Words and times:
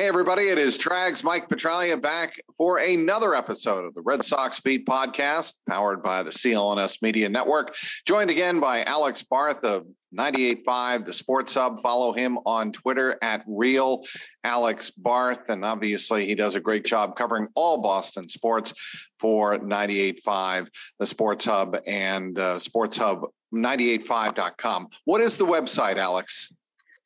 Hey, 0.00 0.08
everybody, 0.08 0.48
it 0.48 0.56
is 0.56 0.78
Trags 0.78 1.22
Mike 1.22 1.50
Petraglia 1.50 2.00
back 2.00 2.40
for 2.56 2.78
another 2.78 3.34
episode 3.34 3.84
of 3.84 3.92
the 3.92 4.00
Red 4.00 4.24
Sox 4.24 4.58
Beat 4.58 4.86
podcast, 4.86 5.56
powered 5.68 6.02
by 6.02 6.22
the 6.22 6.30
CLNS 6.30 7.02
Media 7.02 7.28
Network. 7.28 7.76
Joined 8.06 8.30
again 8.30 8.60
by 8.60 8.82
Alex 8.84 9.22
Barth 9.22 9.62
of 9.62 9.84
98.5, 10.18 11.04
the 11.04 11.12
Sports 11.12 11.52
Hub. 11.52 11.82
Follow 11.82 12.14
him 12.14 12.38
on 12.46 12.72
Twitter 12.72 13.18
at 13.20 13.44
Real 13.46 14.02
Alex 14.42 14.88
Barth. 14.88 15.50
And 15.50 15.66
obviously, 15.66 16.24
he 16.24 16.34
does 16.34 16.54
a 16.54 16.60
great 16.60 16.86
job 16.86 17.14
covering 17.14 17.48
all 17.54 17.82
Boston 17.82 18.26
sports 18.26 18.72
for 19.18 19.58
98.5, 19.58 20.68
the 20.98 21.04
Sports 21.04 21.44
Hub, 21.44 21.78
and 21.86 22.38
uh, 22.38 22.58
Sports 22.58 22.96
Hub 22.96 23.26
985.com. 23.54 24.88
What 25.04 25.20
is 25.20 25.36
the 25.36 25.44
website, 25.44 25.96
Alex? 25.96 26.54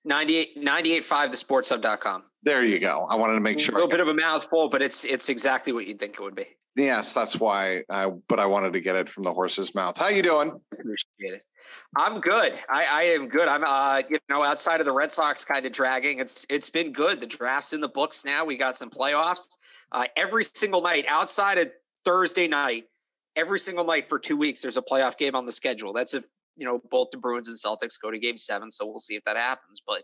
98, 0.05 0.65
985thesportshub.com. 0.65 2.23
There 2.45 2.63
you 2.63 2.79
go. 2.79 3.07
I 3.09 3.17
wanted 3.17 3.35
to 3.35 3.41
make 3.41 3.59
sure. 3.59 3.75
A 3.75 3.79
little 3.79 3.91
bit 3.91 4.01
of 4.01 4.09
a 4.09 4.15
mouthful, 4.15 4.69
but 4.69 4.83
it's 4.83 5.05
it's 5.05 5.29
exactly 5.29 5.73
what 5.73 5.87
you'd 5.87 5.99
think 5.99 6.15
it 6.15 6.21
would 6.21 6.35
be. 6.35 6.47
Yes, 6.77 7.13
that's 7.13 7.39
why. 7.39 7.85
I, 7.89 8.07
but 8.29 8.41
I 8.41 8.47
wanted 8.47 8.73
to 8.73 8.81
get 8.81 8.97
it 8.97 9.09
from 9.09 9.23
the 9.23 9.33
horse's 9.33 9.75
mouth. 9.75 9.97
How 9.97 10.09
you 10.09 10.23
doing? 10.23 10.61
Appreciate 10.73 11.35
it. 11.35 11.43
I'm 11.97 12.21
good. 12.21 12.59
I, 12.69 12.85
I 12.85 13.03
am 13.05 13.29
good. 13.29 13.49
I'm 13.49 13.65
uh 13.65 14.03
you 14.11 14.19
know 14.29 14.43
outside 14.43 14.81
of 14.81 14.87
the 14.87 14.93
Red 14.93 15.13
Sox 15.13 15.45
kind 15.45 15.65
of 15.65 15.73
dragging. 15.73 16.19
It's 16.19 16.45
it's 16.51 16.69
been 16.69 16.93
good. 16.93 17.21
The 17.21 17.27
draft's 17.27 17.73
in 17.73 17.81
the 17.81 17.89
books 17.89 18.25
now. 18.25 18.45
We 18.45 18.57
got 18.57 18.77
some 18.77 18.91
playoffs. 18.91 19.57
Uh, 19.93 20.07
every 20.17 20.45
single 20.45 20.83
night 20.83 21.07
outside 21.09 21.59
of 21.59 21.71
Thursday 22.05 22.49
night, 22.49 22.85
every 23.37 23.59
single 23.59 23.85
night 23.85 24.09
for 24.09 24.19
two 24.19 24.37
weeks, 24.37 24.61
there's 24.61 24.77
a 24.77 24.83
playoff 24.83 25.17
game 25.17 25.35
on 25.35 25.47
the 25.47 25.53
schedule. 25.53 25.93
That's 25.93 26.15
if 26.15 26.25
you 26.57 26.67
know 26.67 26.81
both 26.91 27.09
the 27.11 27.19
Bruins 27.19 27.49
and 27.49 27.57
Celtics 27.57 27.95
go 28.01 28.11
to 28.11 28.19
Game 28.19 28.37
Seven. 28.37 28.71
So 28.71 28.87
we'll 28.87 28.99
see 28.99 29.15
if 29.15 29.25
that 29.25 29.37
happens. 29.37 29.81
But 29.87 30.03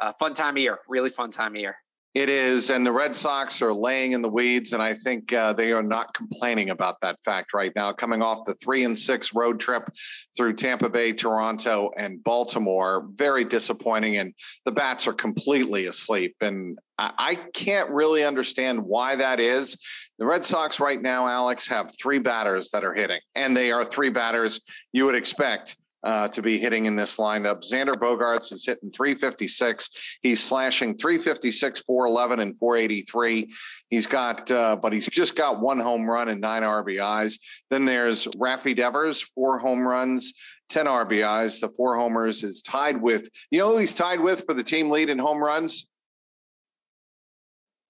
uh, 0.00 0.12
fun 0.18 0.34
time 0.34 0.56
of 0.56 0.62
year, 0.62 0.78
really 0.88 1.10
fun 1.10 1.30
time 1.30 1.54
of 1.54 1.60
year. 1.60 1.76
It 2.14 2.30
is, 2.30 2.70
and 2.70 2.84
the 2.86 2.90
Red 2.90 3.14
Sox 3.14 3.60
are 3.60 3.72
laying 3.72 4.12
in 4.12 4.22
the 4.22 4.30
weeds, 4.30 4.72
and 4.72 4.82
I 4.82 4.94
think 4.94 5.32
uh, 5.32 5.52
they 5.52 5.72
are 5.72 5.82
not 5.82 6.14
complaining 6.14 6.70
about 6.70 7.00
that 7.02 7.18
fact 7.22 7.52
right 7.52 7.70
now. 7.76 7.92
Coming 7.92 8.22
off 8.22 8.44
the 8.44 8.54
three 8.54 8.84
and 8.84 8.98
six 8.98 9.34
road 9.34 9.60
trip 9.60 9.88
through 10.36 10.54
Tampa 10.54 10.88
Bay, 10.88 11.12
Toronto, 11.12 11.90
and 11.96 12.24
Baltimore, 12.24 13.06
very 13.14 13.44
disappointing, 13.44 14.16
and 14.16 14.32
the 14.64 14.72
bats 14.72 15.06
are 15.06 15.12
completely 15.12 15.86
asleep. 15.86 16.34
And 16.40 16.78
I, 16.96 17.12
I 17.18 17.34
can't 17.52 17.90
really 17.90 18.24
understand 18.24 18.82
why 18.82 19.14
that 19.14 19.38
is. 19.38 19.76
The 20.18 20.26
Red 20.26 20.44
Sox 20.46 20.80
right 20.80 21.00
now, 21.00 21.28
Alex, 21.28 21.68
have 21.68 21.92
three 22.00 22.18
batters 22.18 22.70
that 22.70 22.84
are 22.84 22.94
hitting, 22.94 23.20
and 23.34 23.54
they 23.54 23.70
are 23.70 23.84
three 23.84 24.10
batters 24.10 24.62
you 24.92 25.04
would 25.04 25.14
expect 25.14 25.76
uh, 26.04 26.28
to 26.28 26.42
be 26.42 26.58
hitting 26.58 26.86
in 26.86 26.96
this 26.96 27.16
lineup. 27.16 27.62
Xander 27.62 27.94
Bogaerts 27.94 28.52
is 28.52 28.64
hitting 28.64 28.90
356. 28.90 30.18
He's 30.22 30.42
slashing 30.42 30.96
356, 30.96 31.80
411, 31.80 32.40
and 32.40 32.58
483. 32.58 33.52
He's 33.90 34.06
got, 34.06 34.50
uh, 34.50 34.76
but 34.76 34.92
he's 34.92 35.06
just 35.06 35.36
got 35.36 35.60
one 35.60 35.78
home 35.78 36.08
run 36.08 36.28
and 36.28 36.40
nine 36.40 36.62
RBIs. 36.62 37.38
Then 37.70 37.84
there's 37.84 38.26
Rafi 38.36 38.76
Devers, 38.76 39.22
four 39.22 39.58
home 39.58 39.86
runs. 39.86 40.34
10 40.68 40.84
RBIs, 40.84 41.60
the 41.60 41.70
four 41.70 41.96
homers 41.96 42.44
is 42.44 42.60
tied 42.60 43.00
with, 43.00 43.30
you 43.50 43.58
know, 43.58 43.70
who 43.70 43.78
he's 43.78 43.94
tied 43.94 44.20
with 44.20 44.44
for 44.44 44.52
the 44.52 44.62
team 44.62 44.90
lead 44.90 45.08
in 45.08 45.18
home 45.18 45.42
runs? 45.42 45.88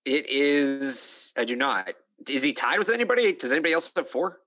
It 0.05 0.27
is, 0.29 1.33
I 1.37 1.45
do 1.45 1.57
not. 1.57 1.93
Is 2.29 2.43
he 2.43 2.53
tied 2.53 2.79
with 2.79 2.89
anybody? 2.89 3.33
Does 3.33 3.53
anybody 3.53 3.75
else 3.75 3.93
have 3.97 4.09
four? 4.09 4.39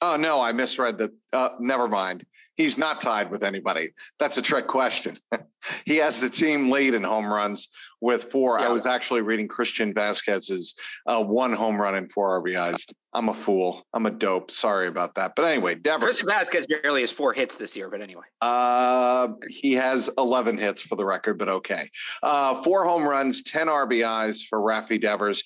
Oh, 0.00 0.16
no, 0.16 0.40
I 0.40 0.52
misread 0.52 0.98
the, 0.98 1.12
uh, 1.32 1.50
never 1.60 1.88
mind. 1.88 2.24
He's 2.56 2.78
not 2.78 3.00
tied 3.00 3.30
with 3.30 3.42
anybody. 3.42 3.90
That's 4.20 4.36
a 4.36 4.42
trick 4.42 4.68
question. 4.68 5.18
he 5.84 5.96
has 5.96 6.20
the 6.20 6.30
team 6.30 6.70
lead 6.70 6.94
in 6.94 7.02
home 7.02 7.32
runs 7.32 7.68
with 8.00 8.30
four. 8.30 8.58
Yeah. 8.58 8.66
I 8.66 8.68
was 8.68 8.86
actually 8.86 9.22
reading 9.22 9.48
Christian 9.48 9.92
Vázquez's 9.92 10.78
uh, 11.06 11.24
one 11.24 11.52
home 11.52 11.80
run 11.80 11.96
and 11.96 12.12
four 12.12 12.40
RBIs. 12.40 12.92
I'm 13.14 13.28
a 13.28 13.34
fool. 13.34 13.86
I'm 13.94 14.06
a 14.06 14.10
dope. 14.10 14.50
Sorry 14.50 14.88
about 14.88 15.14
that. 15.14 15.32
But 15.34 15.46
anyway, 15.46 15.76
Devers. 15.76 16.20
Christian 16.20 16.28
Vasquez 16.28 16.66
barely 16.66 17.00
has 17.00 17.10
four 17.10 17.32
hits 17.32 17.56
this 17.56 17.76
year, 17.76 17.88
but 17.88 18.02
anyway. 18.02 18.24
Uh, 18.40 19.28
he 19.48 19.72
has 19.72 20.10
11 20.18 20.58
hits 20.58 20.82
for 20.82 20.96
the 20.96 21.06
record, 21.06 21.38
but 21.38 21.48
okay. 21.48 21.88
Uh, 22.22 22.60
four 22.62 22.84
home 22.84 23.06
runs, 23.06 23.42
10 23.42 23.68
RBIs 23.68 24.44
for 24.46 24.60
Rafi 24.60 25.00
Devers. 25.00 25.42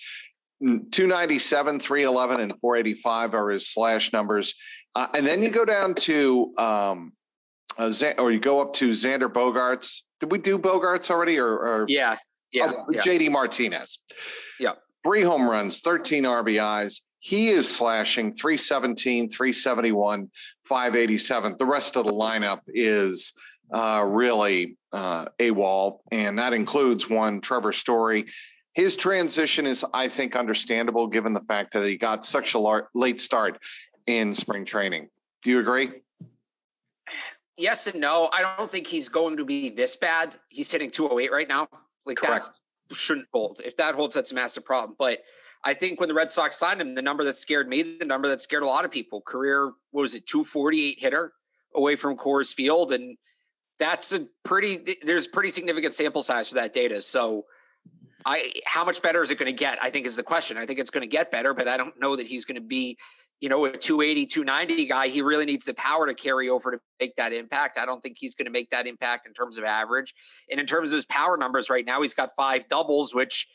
297, 0.60 1.80
311, 1.80 2.40
and 2.40 2.60
485 2.60 3.34
are 3.34 3.50
his 3.50 3.68
slash 3.68 4.12
numbers. 4.12 4.54
Uh, 4.94 5.06
and 5.14 5.26
then 5.26 5.42
you 5.42 5.50
go 5.50 5.64
down 5.64 5.94
to, 5.94 6.52
um, 6.58 7.12
uh, 7.78 7.92
or 8.18 8.32
you 8.32 8.40
go 8.40 8.60
up 8.60 8.72
to 8.74 8.90
Xander 8.90 9.32
Bogaerts. 9.32 10.00
Did 10.20 10.32
we 10.32 10.38
do 10.38 10.58
Bogaerts 10.58 11.10
already? 11.10 11.38
Or, 11.38 11.50
or 11.50 11.86
yeah, 11.88 12.16
yeah, 12.52 12.72
oh, 12.74 12.86
yeah, 12.90 13.00
JD 13.00 13.30
Martinez. 13.30 14.00
Yeah, 14.58 14.72
three 15.04 15.22
home 15.22 15.48
runs, 15.48 15.80
13 15.80 16.24
RBIs. 16.24 17.02
He 17.20 17.48
is 17.48 17.68
slashing 17.68 18.32
317, 18.32 19.28
371, 19.30 20.30
587. 20.64 21.56
The 21.58 21.66
rest 21.66 21.96
of 21.96 22.06
the 22.06 22.12
lineup 22.12 22.60
is 22.68 23.32
uh, 23.72 24.04
really 24.08 24.76
uh, 24.92 25.26
a 25.38 25.50
wall, 25.50 26.02
and 26.10 26.38
that 26.38 26.52
includes 26.52 27.08
one 27.08 27.40
Trevor 27.40 27.72
Story. 27.72 28.26
His 28.78 28.94
transition 28.94 29.66
is, 29.66 29.84
I 29.92 30.06
think, 30.06 30.36
understandable 30.36 31.08
given 31.08 31.32
the 31.32 31.40
fact 31.40 31.72
that 31.72 31.84
he 31.84 31.96
got 31.96 32.24
such 32.24 32.54
a 32.54 32.60
late 32.94 33.20
start 33.20 33.58
in 34.06 34.32
spring 34.32 34.64
training. 34.64 35.08
Do 35.42 35.50
you 35.50 35.58
agree? 35.58 35.90
Yes 37.56 37.88
and 37.88 38.00
no. 38.00 38.30
I 38.32 38.54
don't 38.56 38.70
think 38.70 38.86
he's 38.86 39.08
going 39.08 39.36
to 39.38 39.44
be 39.44 39.68
this 39.68 39.96
bad. 39.96 40.32
He's 40.48 40.70
hitting 40.70 40.92
208 40.92 41.32
right 41.32 41.48
now. 41.48 41.66
Like 42.06 42.20
that 42.20 42.48
shouldn't 42.92 43.26
hold. 43.32 43.60
If 43.64 43.76
that 43.78 43.96
holds, 43.96 44.14
that's 44.14 44.30
a 44.30 44.36
massive 44.36 44.64
problem. 44.64 44.94
But 44.96 45.24
I 45.64 45.74
think 45.74 45.98
when 45.98 46.08
the 46.08 46.14
Red 46.14 46.30
Sox 46.30 46.56
signed 46.56 46.80
him, 46.80 46.94
the 46.94 47.02
number 47.02 47.24
that 47.24 47.36
scared 47.36 47.68
me, 47.68 47.82
the 47.82 48.04
number 48.04 48.28
that 48.28 48.40
scared 48.40 48.62
a 48.62 48.66
lot 48.66 48.84
of 48.84 48.92
people, 48.92 49.22
career 49.22 49.72
what 49.90 50.02
was 50.02 50.14
it, 50.14 50.24
248 50.28 51.00
hitter 51.00 51.32
away 51.74 51.96
from 51.96 52.16
Coors 52.16 52.54
Field, 52.54 52.92
and 52.92 53.18
that's 53.80 54.12
a 54.12 54.28
pretty. 54.44 54.94
There's 55.02 55.26
pretty 55.26 55.50
significant 55.50 55.94
sample 55.94 56.22
size 56.22 56.48
for 56.48 56.54
that 56.54 56.72
data. 56.72 57.02
So 57.02 57.44
I 58.24 58.52
how 58.66 58.84
much 58.84 59.00
better 59.00 59.22
is 59.22 59.30
it 59.30 59.38
going 59.38 59.50
to 59.50 59.56
get? 59.56 59.78
I 59.82 59.90
think 59.90 60.06
is 60.06 60.16
the 60.16 60.22
question. 60.22 60.58
I 60.58 60.66
think 60.66 60.78
it's 60.78 60.90
going 60.90 61.02
to 61.02 61.08
get 61.08 61.30
better, 61.30 61.54
but 61.54 61.68
I 61.68 61.76
don't 61.76 61.98
know 62.00 62.16
that 62.16 62.26
he's 62.26 62.44
going 62.44 62.56
to 62.56 62.66
be 62.66 62.98
you 63.40 63.48
know, 63.48 63.64
a 63.66 63.70
280, 63.70 64.26
290 64.26 64.86
guy, 64.86 65.08
he 65.08 65.22
really 65.22 65.44
needs 65.44 65.64
the 65.64 65.74
power 65.74 66.06
to 66.06 66.14
carry 66.14 66.48
over 66.48 66.72
to 66.72 66.80
make 66.98 67.14
that 67.16 67.32
impact. 67.32 67.78
I 67.78 67.86
don't 67.86 68.02
think 68.02 68.16
he's 68.18 68.34
going 68.34 68.46
to 68.46 68.50
make 68.50 68.70
that 68.70 68.86
impact 68.86 69.26
in 69.26 69.32
terms 69.32 69.58
of 69.58 69.64
average. 69.64 70.14
And 70.50 70.60
in 70.60 70.66
terms 70.66 70.90
of 70.90 70.96
his 70.96 71.06
power 71.06 71.36
numbers 71.36 71.70
right 71.70 71.84
now, 71.84 72.02
he's 72.02 72.14
got 72.14 72.34
five 72.36 72.66
doubles, 72.68 73.14
which 73.14 73.46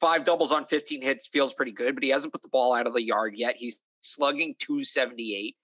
five 0.00 0.24
doubles 0.24 0.52
on 0.52 0.66
15 0.66 1.02
hits 1.02 1.26
feels 1.26 1.54
pretty 1.54 1.72
good, 1.72 1.94
but 1.94 2.04
he 2.04 2.10
hasn't 2.10 2.32
put 2.32 2.42
the 2.42 2.48
ball 2.48 2.72
out 2.72 2.86
of 2.86 2.94
the 2.94 3.02
yard 3.02 3.34
yet. 3.36 3.56
He's 3.56 3.82
slugging 4.00 4.54
278. 4.60 5.56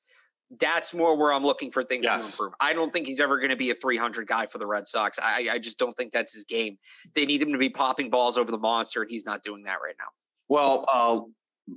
That's 0.60 0.92
more 0.92 1.16
where 1.16 1.32
I'm 1.32 1.42
looking 1.42 1.70
for 1.70 1.82
things 1.82 2.04
yes. 2.04 2.36
to 2.36 2.44
improve. 2.44 2.54
I 2.60 2.72
don't 2.72 2.92
think 2.92 3.06
he's 3.06 3.20
ever 3.20 3.38
going 3.38 3.50
to 3.50 3.56
be 3.56 3.70
a 3.70 3.74
300 3.74 4.26
guy 4.26 4.46
for 4.46 4.58
the 4.58 4.66
Red 4.66 4.86
Sox. 4.86 5.18
I, 5.18 5.48
I 5.52 5.58
just 5.58 5.78
don't 5.78 5.96
think 5.96 6.12
that's 6.12 6.34
his 6.34 6.44
game. 6.44 6.78
They 7.14 7.24
need 7.24 7.40
him 7.40 7.52
to 7.52 7.58
be 7.58 7.70
popping 7.70 8.10
balls 8.10 8.36
over 8.36 8.50
the 8.50 8.58
monster, 8.58 9.02
and 9.02 9.10
he's 9.10 9.24
not 9.24 9.42
doing 9.42 9.62
that 9.64 9.78
right 9.84 9.94
now. 9.98 10.08
Well, 10.48 10.86
uh, 10.92 11.20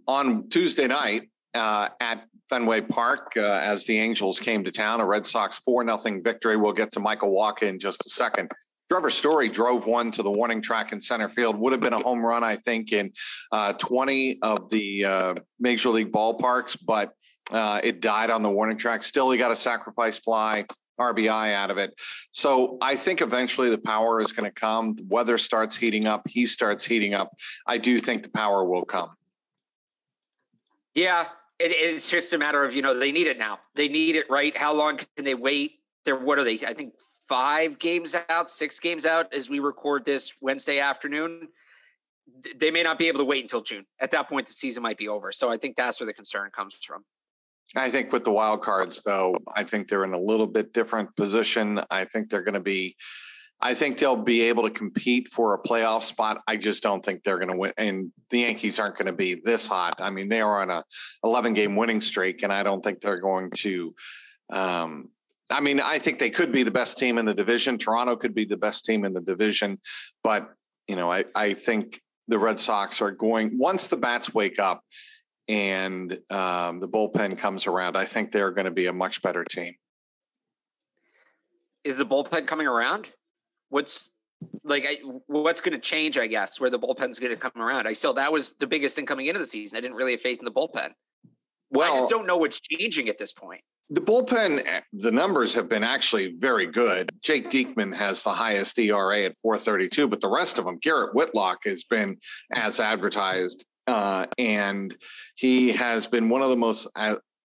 on 0.07 0.49
Tuesday 0.49 0.87
night, 0.87 1.29
uh, 1.55 1.89
at 2.01 2.25
Fenway 2.49 2.81
Park 2.81 3.31
uh, 3.37 3.59
as 3.63 3.85
the 3.85 3.97
Angels 3.97 4.39
came 4.39 4.63
to 4.63 4.71
town. 4.71 4.99
A 4.99 5.05
Red 5.05 5.25
Sox 5.25 5.57
four 5.59 5.83
nothing 5.83 6.21
victory. 6.21 6.57
We'll 6.57 6.73
get 6.73 6.91
to 6.91 6.99
Michael 6.99 7.33
Wacha 7.33 7.63
in 7.63 7.79
just 7.79 8.05
a 8.05 8.09
second. 8.09 8.51
Trevor 8.91 9.09
Story 9.09 9.49
drove 9.49 9.87
one 9.87 10.11
to 10.11 10.21
the 10.21 10.29
warning 10.29 10.61
track 10.61 10.91
in 10.91 10.99
center 10.99 11.27
field. 11.27 11.57
Would 11.57 11.71
have 11.71 11.81
been 11.81 11.93
a 11.93 11.99
home 11.99 12.23
run, 12.23 12.43
I 12.43 12.57
think, 12.57 12.91
in 12.91 13.11
uh, 13.51 13.73
20 13.73 14.39
of 14.43 14.69
the 14.69 15.05
uh, 15.05 15.35
major 15.59 15.89
league 15.89 16.11
ballparks, 16.11 16.77
but 16.85 17.11
uh, 17.51 17.79
it 17.83 18.01
died 18.01 18.29
on 18.29 18.41
the 18.41 18.49
warning 18.49 18.77
track. 18.77 19.03
Still, 19.03 19.31
he 19.31 19.37
got 19.37 19.51
a 19.51 19.55
sacrifice 19.55 20.17
fly. 20.17 20.65
RBI 20.99 21.53
out 21.53 21.71
of 21.71 21.77
it. 21.77 21.93
So 22.31 22.77
I 22.81 22.95
think 22.95 23.21
eventually 23.21 23.69
the 23.69 23.77
power 23.77 24.21
is 24.21 24.31
going 24.31 24.49
to 24.49 24.59
come. 24.59 24.95
The 24.95 25.03
weather 25.07 25.37
starts 25.37 25.75
heating 25.75 26.05
up. 26.05 26.23
He 26.27 26.45
starts 26.45 26.85
heating 26.85 27.13
up. 27.13 27.35
I 27.67 27.77
do 27.77 27.99
think 27.99 28.23
the 28.23 28.29
power 28.29 28.63
will 28.63 28.85
come. 28.85 29.09
Yeah, 30.93 31.25
it, 31.59 31.71
it's 31.71 32.09
just 32.09 32.33
a 32.33 32.37
matter 32.37 32.63
of 32.63 32.73
you 32.73 32.81
know 32.81 32.97
they 32.97 33.11
need 33.11 33.27
it 33.27 33.37
now. 33.37 33.59
They 33.75 33.87
need 33.87 34.15
it 34.15 34.29
right. 34.29 34.55
How 34.55 34.73
long 34.73 34.97
can 34.97 35.25
they 35.25 35.35
wait? 35.35 35.79
They're 36.05 36.17
what 36.17 36.39
are 36.39 36.43
they? 36.43 36.59
I 36.65 36.73
think 36.73 36.93
five 37.27 37.79
games 37.79 38.15
out, 38.29 38.49
six 38.49 38.79
games 38.79 39.05
out 39.05 39.33
as 39.33 39.49
we 39.49 39.59
record 39.59 40.05
this 40.05 40.33
Wednesday 40.41 40.79
afternoon. 40.79 41.49
They 42.57 42.71
may 42.71 42.83
not 42.83 42.97
be 42.97 43.07
able 43.07 43.19
to 43.19 43.25
wait 43.25 43.43
until 43.43 43.61
June. 43.61 43.85
At 43.99 44.11
that 44.11 44.29
point, 44.29 44.47
the 44.47 44.53
season 44.53 44.81
might 44.83 44.97
be 44.97 45.07
over. 45.07 45.31
So 45.31 45.49
I 45.49 45.57
think 45.57 45.75
that's 45.75 45.99
where 45.99 46.07
the 46.07 46.13
concern 46.13 46.49
comes 46.55 46.75
from. 46.85 47.03
I 47.75 47.89
think 47.89 48.11
with 48.11 48.23
the 48.23 48.31
wild 48.31 48.61
cards, 48.61 49.01
though, 49.03 49.37
I 49.53 49.63
think 49.63 49.89
they're 49.89 50.03
in 50.03 50.13
a 50.13 50.19
little 50.19 50.47
bit 50.47 50.73
different 50.73 51.15
position. 51.15 51.81
I 51.89 52.05
think 52.05 52.29
they're 52.29 52.43
going 52.43 52.53
to 52.53 52.59
be. 52.59 52.95
I 53.61 53.73
think 53.73 53.97
they'll 53.97 54.17
be 54.17 54.41
able 54.43 54.63
to 54.63 54.69
compete 54.69 55.29
for 55.29 55.53
a 55.53 55.61
playoff 55.61 56.03
spot. 56.03 56.41
I 56.45 56.57
just 56.57 56.83
don't 56.83 57.03
think 57.03 57.23
they're 57.23 57.39
going 57.39 57.51
to 57.51 57.57
win. 57.57 57.73
And 57.77 58.11
the 58.29 58.39
Yankees 58.39 58.79
aren't 58.79 58.97
going 58.97 59.07
to 59.07 59.13
be 59.13 59.35
this 59.35 59.67
hot. 59.67 59.95
I 59.99 60.09
mean, 60.09 60.27
they 60.27 60.41
are 60.41 60.61
on 60.61 60.69
a 60.69 60.83
11 61.23 61.53
game 61.53 61.75
winning 61.75 62.01
streak, 62.01 62.43
and 62.43 62.51
I 62.51 62.63
don't 62.63 62.83
think 62.83 62.99
they're 62.99 63.21
going 63.21 63.51
to 63.51 63.95
um, 64.51 65.09
I 65.51 65.59
mean, 65.59 65.79
I 65.79 65.99
think 65.99 66.19
they 66.19 66.29
could 66.29 66.51
be 66.51 66.63
the 66.63 66.71
best 66.71 66.97
team 66.97 67.17
in 67.17 67.25
the 67.25 67.33
division. 67.33 67.77
Toronto 67.77 68.15
could 68.15 68.33
be 68.33 68.45
the 68.45 68.57
best 68.57 68.85
team 68.85 69.05
in 69.05 69.13
the 69.13 69.21
division, 69.21 69.79
but 70.23 70.49
you 70.87 70.95
know, 70.95 71.11
I 71.11 71.25
I 71.35 71.53
think 71.53 72.01
the 72.27 72.39
Red 72.39 72.59
Sox 72.59 73.01
are 73.01 73.11
going 73.11 73.57
once 73.57 73.87
the 73.87 73.97
bats 73.97 74.33
wake 74.33 74.59
up 74.59 74.83
and 75.47 76.11
um, 76.29 76.79
the 76.79 76.87
bullpen 76.87 77.37
comes 77.37 77.67
around. 77.67 77.95
I 77.95 78.05
think 78.05 78.31
they're 78.31 78.51
going 78.51 78.65
to 78.65 78.71
be 78.71 78.87
a 78.87 78.93
much 78.93 79.21
better 79.21 79.43
team. 79.43 79.75
Is 81.83 81.97
the 81.97 82.05
bullpen 82.05 82.47
coming 82.47 82.67
around? 82.67 83.11
What's 83.69 84.09
like 84.63 84.85
I, 84.87 84.97
what's 85.27 85.61
going 85.61 85.73
to 85.73 85.79
change? 85.79 86.17
I 86.17 86.27
guess 86.27 86.59
where 86.59 86.69
the 86.69 86.79
bullpen's 86.79 87.19
going 87.19 87.31
to 87.31 87.37
come 87.37 87.61
around. 87.61 87.87
I 87.87 87.93
still 87.93 88.13
that 88.15 88.31
was 88.31 88.55
the 88.59 88.67
biggest 88.67 88.95
thing 88.95 89.05
coming 89.05 89.27
into 89.27 89.39
the 89.39 89.45
season. 89.45 89.77
I 89.77 89.81
didn't 89.81 89.97
really 89.97 90.11
have 90.11 90.21
faith 90.21 90.39
in 90.39 90.45
the 90.45 90.51
bullpen. 90.51 90.91
Well, 91.71 91.93
I 91.93 91.97
just 91.97 92.09
don't 92.09 92.27
know 92.27 92.37
what's 92.37 92.59
changing 92.59 93.09
at 93.09 93.17
this 93.17 93.33
point. 93.33 93.61
The 93.89 94.01
bullpen, 94.01 94.81
the 94.93 95.11
numbers 95.11 95.53
have 95.53 95.69
been 95.69 95.83
actually 95.83 96.33
very 96.37 96.65
good. 96.65 97.09
Jake 97.21 97.49
Diekman 97.49 97.93
has 97.93 98.23
the 98.23 98.31
highest 98.31 98.79
ERA 98.79 99.21
at 99.21 99.37
432, 99.37 100.07
but 100.07 100.21
the 100.21 100.29
rest 100.29 100.57
of 100.57 100.65
them, 100.65 100.79
Garrett 100.81 101.13
Whitlock 101.13 101.59
has 101.65 101.83
been 101.83 102.17
as 102.51 102.79
advertised. 102.79 103.65
Uh, 103.87 104.25
and 104.37 104.95
he 105.35 105.71
has 105.71 106.07
been 106.07 106.29
one 106.29 106.41
of 106.41 106.49
the 106.49 106.55
most, 106.55 106.87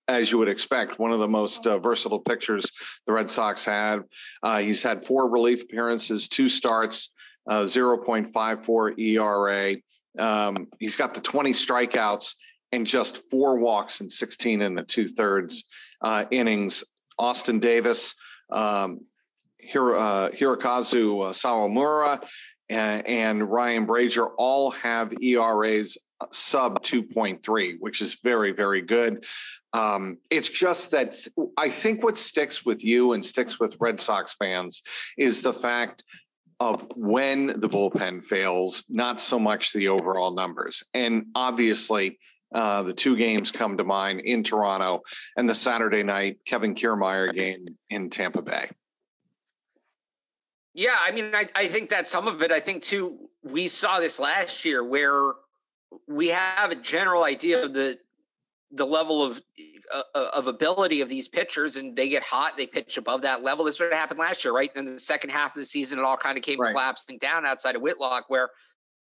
as 0.08 0.32
you 0.32 0.38
would 0.38 0.50
expect, 0.50 1.00
one 1.00 1.12
of 1.12 1.20
the 1.20 1.28
most 1.28 1.68
uh, 1.68 1.78
versatile 1.80 2.20
pitchers 2.20 2.72
the 3.06 3.14
Red 3.14 3.30
Sox 3.30 3.66
had. 3.66 4.02
Uh, 4.42 4.60
he's 4.60 4.82
had 4.82 5.06
four 5.06 5.30
relief 5.30 5.64
appearances, 5.64 6.28
two 6.28 6.50
starts, 6.50 7.14
uh, 7.50 7.62
0.54 7.62 9.00
ERA. 9.00 9.76
Um, 10.18 10.68
he's 10.80 10.96
got 10.96 11.14
the 11.14 11.22
20 11.22 11.52
strikeouts 11.52 12.36
and 12.72 12.88
just 12.88 13.30
four 13.30 13.60
walks 13.60 14.02
in 14.02 14.10
16 14.10 14.62
and 14.62 14.78
the 14.78 14.84
two 14.84 15.08
thirds 15.08 15.66
uh, 16.02 16.26
innings. 16.32 16.84
Austin 17.20 17.60
Davis, 17.60 18.16
um, 18.52 19.02
Hiro, 19.60 19.98
uh, 19.98 20.30
Hirokazu 20.30 21.30
Sawamura, 21.30 22.24
and, 22.70 23.50
Ryan 23.50 23.86
Brasier 23.86 24.30
all 24.38 24.72
have 24.72 25.14
ERAs 25.22 25.98
sub 26.32 26.82
2.3, 26.84 27.78
which 27.80 28.02
is 28.02 28.16
very, 28.16 28.52
very 28.52 28.82
good. 28.82 29.26
Um, 29.74 30.20
it's 30.30 30.50
just 30.50 30.92
that 30.92 31.16
I 31.58 31.70
think 31.70 32.04
what 32.04 32.18
sticks 32.18 32.66
with 32.66 32.84
you 32.84 33.14
and 33.14 33.26
sticks 33.26 33.60
with 33.60 33.78
Red 33.80 34.00
Sox 34.00 34.34
fans 34.34 34.84
is 35.18 35.42
the 35.42 35.54
fact 35.54 36.04
of 36.60 36.88
when 36.96 37.48
the 37.48 37.68
bullpen 37.68 38.24
fails, 38.24 38.86
not 38.90 39.20
so 39.20 39.40
much 39.40 39.74
the 39.74 39.88
overall 39.88 40.34
numbers. 40.34 40.84
And 40.94 41.26
obviously, 41.36 42.20
uh, 42.54 42.84
the 42.84 42.94
two 42.94 43.16
games 43.18 43.52
come 43.52 43.78
to 43.78 43.84
mind 43.84 44.22
in 44.22 44.44
Toronto 44.44 45.02
and 45.36 45.50
the 45.50 45.56
Saturday 45.56 46.04
night 46.04 46.38
Kevin 46.46 46.76
Kiermaier 46.76 47.34
game 47.34 47.66
in 47.90 48.10
Tampa 48.10 48.42
Bay. 48.42 48.70
Yeah, 50.76 50.96
I 51.00 51.12
mean, 51.12 51.34
I, 51.34 51.46
I 51.56 51.68
think 51.68 51.90
that 51.90 52.08
some 52.08 52.28
of 52.28 52.42
it, 52.42 52.52
I 52.52 52.60
think 52.60 52.84
too, 52.84 53.30
we 53.44 53.68
saw 53.68 54.00
this 54.00 54.20
last 54.20 54.66
year 54.66 54.84
where 54.84 55.34
we 56.08 56.30
have 56.30 56.72
a 56.72 56.76
general 56.76 57.24
idea 57.24 57.64
of 57.64 57.74
the 57.74 57.98
the 58.72 58.86
level 58.86 59.22
of 59.24 59.42
uh, 59.94 60.02
uh 60.16 60.30
of 60.34 60.48
ability 60.48 61.02
of 61.02 61.10
these 61.10 61.28
pitchers, 61.28 61.78
and 61.78 61.96
they 61.96 62.10
get 62.10 62.24
hot, 62.24 62.58
they 62.58 62.68
pitch 62.68 62.98
above 62.98 63.22
that 63.22 63.44
level. 63.44 63.66
This 63.66 63.78
sort 63.78 63.92
of 63.92 63.98
happened 63.98 64.20
last 64.20 64.44
year, 64.44 64.54
right? 64.54 64.72
And 64.76 64.88
in 64.88 64.94
the 64.94 65.00
second 65.00 65.30
half 65.30 65.56
of 65.56 65.60
the 65.60 65.66
season, 65.66 66.00
it 66.00 66.06
all 66.06 66.18
kind 66.18 66.38
of 66.38 66.44
came 66.44 66.60
right. 66.60 66.72
collapsing 66.72 67.18
down 67.20 67.46
outside 67.46 67.76
of 67.76 67.82
Whitlock, 67.82 68.26
where 68.28 68.50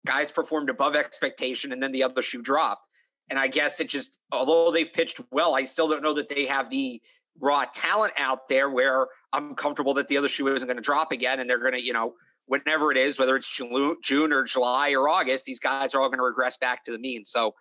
guys 0.06 0.31
performed 0.31 0.70
above 0.70 0.96
expectation, 0.96 1.72
and 1.72 1.82
then 1.82 1.92
the 1.92 2.02
other 2.02 2.22
shoe 2.22 2.42
dropped. 2.42 2.88
And 3.31 3.38
I 3.38 3.48
guess 3.48 3.81
it 3.81 3.88
just, 3.88 4.19
although 4.31 4.70
they've 4.70 4.92
pitched 4.92 5.20
well, 5.31 5.54
I 5.54 5.64
still 5.64 5.88
don't 5.88 6.02
know 6.02 6.12
that 6.14 6.28
they 6.28 6.44
have 6.44 6.69
the 6.69 7.00
raw 7.40 7.64
talent 7.64 8.12
out 8.16 8.48
there 8.48 8.70
where 8.70 9.06
I'm 9.32 9.54
comfortable 9.54 9.94
that 9.94 10.08
the 10.08 10.19
other 10.19 10.28
shoe 10.28 10.46
isn't 10.48 10.66
going 10.66 10.76
to 10.76 10.82
drop 10.82 11.10
again. 11.10 11.40
And 11.40 11.48
they're 11.48 11.58
going 11.58 11.72
to, 11.72 11.82
you 11.82 11.92
know, 11.92 12.14
whenever 12.46 12.91
it 12.91 12.99
is, 12.99 13.19
whether 13.19 13.37
it's 13.37 13.49
June 13.49 14.32
or 14.32 14.44
July 14.44 14.93
or 14.93 15.08
August, 15.08 15.44
these 15.44 15.58
guys 15.58 15.94
are 15.94 16.00
all 16.00 16.08
going 16.08 16.19
to 16.19 16.25
regress 16.25 16.56
back 16.56 16.85
to 16.85 16.93
the 16.93 16.99
mean. 16.99 17.25
So, 17.25 17.55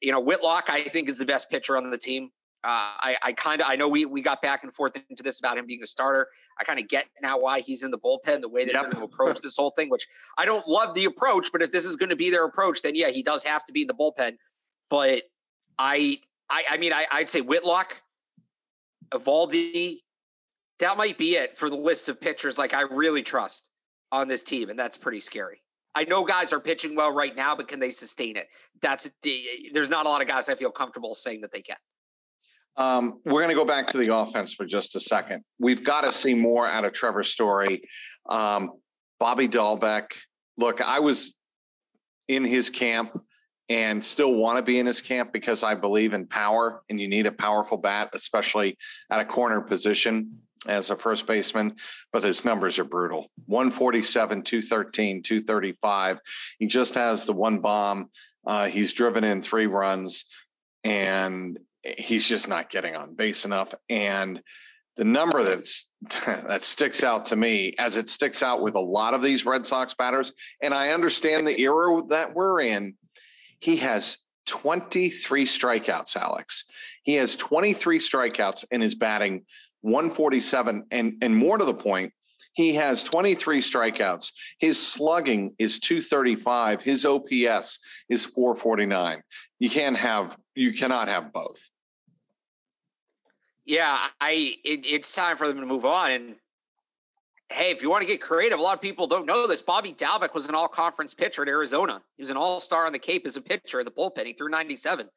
you 0.00 0.12
know, 0.12 0.20
Whitlock, 0.20 0.68
I 0.68 0.84
think, 0.84 1.08
is 1.08 1.18
the 1.18 1.24
best 1.24 1.50
pitcher 1.50 1.76
on 1.76 1.90
the 1.90 1.98
team. 1.98 2.30
Uh, 2.64 2.90
I, 2.98 3.16
I 3.22 3.32
kind 3.32 3.60
of 3.60 3.68
I 3.68 3.76
know 3.76 3.88
we 3.88 4.06
we 4.06 4.20
got 4.20 4.42
back 4.42 4.64
and 4.64 4.74
forth 4.74 5.00
into 5.08 5.22
this 5.22 5.38
about 5.38 5.56
him 5.56 5.66
being 5.66 5.82
a 5.84 5.86
starter. 5.86 6.26
I 6.58 6.64
kind 6.64 6.80
of 6.80 6.88
get 6.88 7.06
now 7.22 7.38
why 7.38 7.60
he's 7.60 7.84
in 7.84 7.92
the 7.92 7.98
bullpen, 7.98 8.40
the 8.40 8.48
way 8.48 8.64
that 8.64 8.72
yep. 8.72 8.82
they're 8.82 8.92
going 8.92 9.08
to 9.08 9.14
approach 9.14 9.40
this 9.40 9.56
whole 9.56 9.70
thing. 9.70 9.88
Which 9.88 10.06
I 10.36 10.46
don't 10.46 10.66
love 10.66 10.94
the 10.94 11.04
approach, 11.04 11.52
but 11.52 11.62
if 11.62 11.70
this 11.70 11.84
is 11.84 11.94
going 11.96 12.08
to 12.08 12.16
be 12.16 12.28
their 12.28 12.44
approach, 12.44 12.82
then 12.82 12.96
yeah, 12.96 13.10
he 13.10 13.22
does 13.22 13.44
have 13.44 13.64
to 13.66 13.72
be 13.72 13.82
in 13.82 13.86
the 13.86 13.94
bullpen. 13.94 14.36
But 14.90 15.24
I, 15.78 16.18
I, 16.50 16.64
I 16.70 16.76
mean, 16.78 16.92
I, 16.92 17.06
I'd 17.12 17.28
say 17.28 17.40
Whitlock, 17.40 18.00
Eovaldi, 19.10 20.00
that 20.80 20.96
might 20.96 21.18
be 21.18 21.36
it 21.36 21.56
for 21.56 21.70
the 21.70 21.76
list 21.76 22.08
of 22.08 22.20
pitchers. 22.20 22.58
Like 22.58 22.74
I 22.74 22.82
really 22.82 23.22
trust 23.22 23.70
on 24.16 24.28
this 24.28 24.42
team, 24.42 24.70
and 24.70 24.78
that's 24.78 24.96
pretty 24.96 25.20
scary. 25.20 25.62
I 25.94 26.04
know 26.04 26.24
guys 26.24 26.52
are 26.52 26.60
pitching 26.60 26.94
well 26.94 27.12
right 27.12 27.34
now, 27.34 27.54
but 27.54 27.68
can 27.68 27.80
they 27.80 27.90
sustain 27.90 28.36
it? 28.36 28.48
That's 28.82 29.10
there's 29.72 29.90
not 29.90 30.06
a 30.06 30.08
lot 30.08 30.20
of 30.20 30.28
guys 30.28 30.48
I 30.48 30.54
feel 30.54 30.70
comfortable 30.70 31.14
saying 31.14 31.42
that 31.42 31.52
they 31.52 31.62
can. 31.62 31.76
Um, 32.76 33.20
we're 33.24 33.40
going 33.40 33.48
to 33.48 33.54
go 33.54 33.64
back 33.64 33.86
to 33.88 33.98
the 33.98 34.14
offense 34.14 34.52
for 34.52 34.66
just 34.66 34.96
a 34.96 35.00
second. 35.00 35.42
We've 35.58 35.82
got 35.82 36.02
to 36.02 36.12
see 36.12 36.34
more 36.34 36.66
out 36.66 36.84
of 36.84 36.92
Trevor 36.92 37.22
Story. 37.22 37.82
Um, 38.28 38.72
Bobby 39.18 39.48
Dalbec. 39.48 40.08
Look, 40.58 40.82
I 40.82 41.00
was 41.00 41.36
in 42.28 42.44
his 42.44 42.68
camp 42.68 43.18
and 43.70 44.04
still 44.04 44.34
want 44.34 44.58
to 44.58 44.62
be 44.62 44.78
in 44.78 44.84
his 44.84 45.00
camp 45.00 45.32
because 45.32 45.62
I 45.62 45.74
believe 45.74 46.12
in 46.12 46.26
power 46.26 46.82
and 46.90 47.00
you 47.00 47.08
need 47.08 47.26
a 47.26 47.32
powerful 47.32 47.78
bat, 47.78 48.10
especially 48.12 48.76
at 49.10 49.20
a 49.20 49.24
corner 49.24 49.62
position 49.62 50.40
as 50.68 50.90
a 50.90 50.96
first 50.96 51.26
baseman. 51.26 51.76
But 52.12 52.22
his 52.22 52.44
numbers 52.44 52.78
are 52.78 52.84
brutal 52.84 53.30
147, 53.46 54.42
213, 54.42 55.22
235. 55.22 56.18
He 56.58 56.66
just 56.66 56.94
has 56.94 57.24
the 57.24 57.32
one 57.32 57.60
bomb. 57.60 58.10
Uh, 58.46 58.66
he's 58.66 58.92
driven 58.92 59.24
in 59.24 59.42
three 59.42 59.66
runs 59.66 60.26
and 60.84 61.58
he's 61.82 62.28
just 62.28 62.48
not 62.48 62.70
getting 62.70 62.94
on 62.94 63.14
base 63.14 63.44
enough. 63.44 63.74
And 63.88 64.40
the 64.96 65.04
number 65.04 65.42
that's 65.42 65.90
that 66.26 66.62
sticks 66.62 67.02
out 67.02 67.26
to 67.26 67.36
me 67.36 67.74
as 67.78 67.96
it 67.96 68.08
sticks 68.08 68.42
out 68.42 68.62
with 68.62 68.76
a 68.76 68.80
lot 68.80 69.14
of 69.14 69.22
these 69.22 69.44
Red 69.44 69.66
Sox 69.66 69.94
batters, 69.94 70.32
and 70.62 70.72
I 70.72 70.90
understand 70.90 71.46
the 71.46 71.60
era 71.60 72.00
that 72.08 72.34
we're 72.34 72.60
in 72.60 72.94
he 73.60 73.76
has 73.76 74.18
23 74.46 75.44
strikeouts, 75.44 76.16
Alex. 76.16 76.64
He 77.02 77.14
has 77.14 77.36
23 77.36 77.98
strikeouts 77.98 78.64
and 78.70 78.82
is 78.82 78.94
batting 78.94 79.44
147. 79.86 80.86
And, 80.90 81.14
and 81.22 81.36
more 81.36 81.58
to 81.58 81.64
the 81.64 81.74
point, 81.74 82.12
he 82.52 82.74
has 82.74 83.04
23 83.04 83.60
strikeouts. 83.60 84.32
His 84.58 84.84
slugging 84.84 85.54
is 85.58 85.78
235. 85.78 86.82
His 86.82 87.04
OPS 87.04 87.78
is 88.08 88.24
449. 88.26 89.22
You 89.58 89.70
can't 89.70 89.96
have, 89.96 90.36
you 90.54 90.72
cannot 90.72 91.08
have 91.08 91.32
both. 91.32 91.70
Yeah, 93.66 93.98
I 94.20 94.54
it, 94.64 94.86
it's 94.86 95.12
time 95.12 95.36
for 95.36 95.48
them 95.48 95.60
to 95.60 95.66
move 95.66 95.84
on. 95.84 96.12
And 96.12 96.36
hey, 97.50 97.72
if 97.72 97.82
you 97.82 97.90
want 97.90 98.02
to 98.02 98.06
get 98.06 98.22
creative, 98.22 98.58
a 98.58 98.62
lot 98.62 98.74
of 98.74 98.80
people 98.80 99.06
don't 99.06 99.26
know 99.26 99.46
this. 99.46 99.60
Bobby 99.60 99.92
Dalbec 99.92 100.34
was 100.34 100.46
an 100.46 100.54
all 100.54 100.68
conference 100.68 101.14
pitcher 101.14 101.42
at 101.42 101.48
Arizona. 101.48 102.00
He 102.16 102.22
was 102.22 102.30
an 102.30 102.36
all 102.36 102.60
star 102.60 102.86
on 102.86 102.92
the 102.92 102.98
Cape 102.98 103.26
as 103.26 103.36
a 103.36 103.40
pitcher 103.40 103.80
in 103.80 103.84
the 103.84 103.90
bullpen. 103.90 104.24
He 104.24 104.32
threw 104.32 104.48
97. 104.48 105.08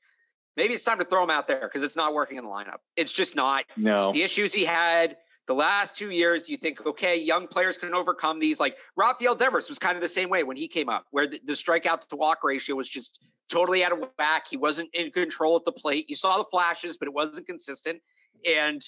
Maybe 0.59 0.73
it's 0.73 0.83
time 0.83 0.99
to 0.99 1.05
throw 1.05 1.23
him 1.23 1.29
out 1.29 1.47
there 1.47 1.61
because 1.61 1.83
it's 1.83 1.95
not 1.95 2.13
working 2.13 2.37
in 2.37 2.43
the 2.43 2.49
lineup. 2.49 2.79
It's 2.97 3.13
just 3.13 3.33
not. 3.33 3.63
No. 3.77 4.11
The 4.11 4.23
issues 4.23 4.51
he 4.53 4.65
had, 4.65 5.15
The 5.49 5.55
last 5.55 5.95
two 5.95 6.11
years, 6.11 6.47
you 6.47 6.57
think, 6.57 6.85
okay, 6.85 7.17
young 7.19 7.47
players 7.47 7.75
can 7.75 7.95
overcome 7.95 8.37
these. 8.37 8.59
Like 8.59 8.77
Rafael 8.95 9.33
Devers 9.33 9.67
was 9.67 9.79
kind 9.79 9.95
of 9.95 10.01
the 10.03 10.07
same 10.07 10.29
way 10.29 10.43
when 10.43 10.55
he 10.55 10.67
came 10.67 10.89
up, 10.89 11.07
where 11.09 11.25
the, 11.25 11.41
the 11.43 11.53
strikeout 11.53 12.07
to 12.07 12.15
walk 12.15 12.43
ratio 12.43 12.75
was 12.75 12.87
just 12.87 13.19
totally 13.49 13.83
out 13.83 13.91
of 13.91 14.07
whack. 14.19 14.43
He 14.47 14.57
wasn't 14.57 14.93
in 14.93 15.09
control 15.09 15.55
at 15.55 15.65
the 15.65 15.71
plate. 15.71 16.07
You 16.07 16.15
saw 16.15 16.37
the 16.37 16.45
flashes, 16.51 16.97
but 16.97 17.07
it 17.07 17.15
wasn't 17.15 17.47
consistent. 17.47 17.99
And, 18.47 18.79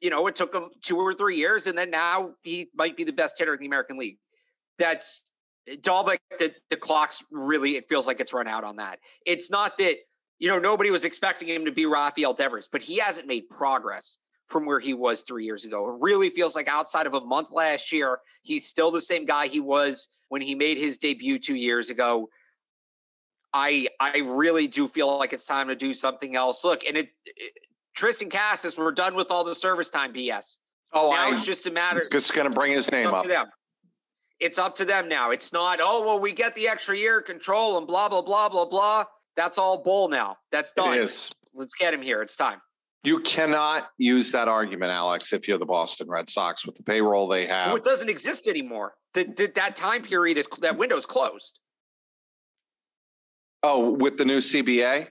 you 0.00 0.08
know, 0.08 0.26
it 0.28 0.34
took 0.34 0.54
him 0.54 0.70
two 0.82 0.96
or 0.96 1.12
three 1.12 1.36
years. 1.36 1.66
And 1.66 1.76
then 1.76 1.90
now 1.90 2.30
he 2.42 2.70
might 2.74 2.96
be 2.96 3.04
the 3.04 3.12
best 3.12 3.38
hitter 3.38 3.52
in 3.52 3.60
the 3.60 3.66
American 3.66 3.98
League. 3.98 4.16
That's 4.78 5.30
Dalbec, 5.68 6.20
the, 6.38 6.54
the 6.70 6.76
clock's 6.78 7.22
really, 7.30 7.76
it 7.76 7.86
feels 7.86 8.06
like 8.06 8.18
it's 8.20 8.32
run 8.32 8.48
out 8.48 8.64
on 8.64 8.76
that. 8.76 8.98
It's 9.26 9.50
not 9.50 9.76
that, 9.76 9.98
you 10.38 10.48
know, 10.48 10.58
nobody 10.58 10.90
was 10.90 11.04
expecting 11.04 11.48
him 11.48 11.64
to 11.64 11.72
be 11.72 11.86
Rafael 11.86 12.32
Devers, 12.32 12.68
but 12.70 12.82
he 12.82 12.98
hasn't 12.98 13.26
made 13.26 13.48
progress 13.48 14.18
from 14.48 14.64
where 14.64 14.80
he 14.80 14.94
was 14.94 15.22
three 15.22 15.44
years 15.44 15.64
ago. 15.64 15.88
It 15.88 15.96
really 16.00 16.30
feels 16.30 16.56
like 16.56 16.68
outside 16.68 17.06
of 17.06 17.14
a 17.14 17.20
month 17.20 17.48
last 17.50 17.92
year, 17.92 18.20
he's 18.42 18.66
still 18.66 18.90
the 18.90 19.02
same 19.02 19.26
guy 19.26 19.46
he 19.46 19.60
was 19.60 20.08
when 20.28 20.40
he 20.40 20.54
made 20.54 20.78
his 20.78 20.98
debut 20.98 21.38
two 21.38 21.56
years 21.56 21.90
ago. 21.90 22.30
I 23.52 23.88
I 23.98 24.18
really 24.18 24.68
do 24.68 24.88
feel 24.88 25.18
like 25.18 25.32
it's 25.32 25.46
time 25.46 25.68
to 25.68 25.76
do 25.76 25.94
something 25.94 26.36
else. 26.36 26.64
Look, 26.64 26.84
and 26.86 26.96
it, 26.96 27.08
it 27.24 27.52
Triston 27.96 28.30
Casas, 28.30 28.76
we're 28.76 28.92
done 28.92 29.14
with 29.14 29.30
all 29.30 29.42
the 29.42 29.54
service 29.54 29.90
time 29.90 30.12
BS. 30.12 30.58
Oh, 30.92 31.10
now 31.10 31.28
I, 31.28 31.32
it's 31.32 31.44
just 31.44 31.66
a 31.66 31.70
matter. 31.70 31.98
It's 31.98 32.08
just 32.08 32.34
going 32.34 32.50
to 32.50 32.54
bring 32.54 32.72
his 32.72 32.90
name 32.90 33.08
up. 33.08 33.26
up. 33.26 33.50
It's 34.38 34.58
up 34.58 34.76
to 34.76 34.84
them 34.84 35.08
now. 35.08 35.30
It's 35.30 35.52
not. 35.52 35.80
Oh 35.82 36.04
well, 36.04 36.20
we 36.20 36.32
get 36.32 36.54
the 36.54 36.68
extra 36.68 36.96
year 36.96 37.20
control 37.20 37.78
and 37.78 37.86
blah 37.86 38.08
blah 38.08 38.22
blah 38.22 38.48
blah 38.48 38.66
blah. 38.66 39.04
That's 39.38 39.56
all 39.56 39.78
bull 39.78 40.08
now. 40.08 40.36
That's 40.50 40.72
done. 40.72 40.94
It 40.94 41.02
is. 41.02 41.30
Let's 41.54 41.74
get 41.74 41.94
him 41.94 42.02
here. 42.02 42.22
It's 42.22 42.34
time. 42.34 42.60
You 43.04 43.20
cannot 43.20 43.88
use 43.96 44.32
that 44.32 44.48
argument, 44.48 44.90
Alex, 44.90 45.32
if 45.32 45.46
you're 45.46 45.58
the 45.58 45.64
Boston 45.64 46.08
Red 46.08 46.28
Sox 46.28 46.66
with 46.66 46.74
the 46.74 46.82
payroll 46.82 47.28
they 47.28 47.46
have. 47.46 47.68
Well, 47.68 47.76
it 47.76 47.84
doesn't 47.84 48.10
exist 48.10 48.48
anymore. 48.48 48.94
The, 49.14 49.32
the, 49.36 49.52
that 49.54 49.76
time 49.76 50.02
period 50.02 50.38
is 50.38 50.48
that 50.60 50.76
window 50.76 50.96
is 50.96 51.06
closed. 51.06 51.60
Oh, 53.62 53.90
with 53.92 54.18
the 54.18 54.24
new 54.24 54.38
CBA? 54.38 55.06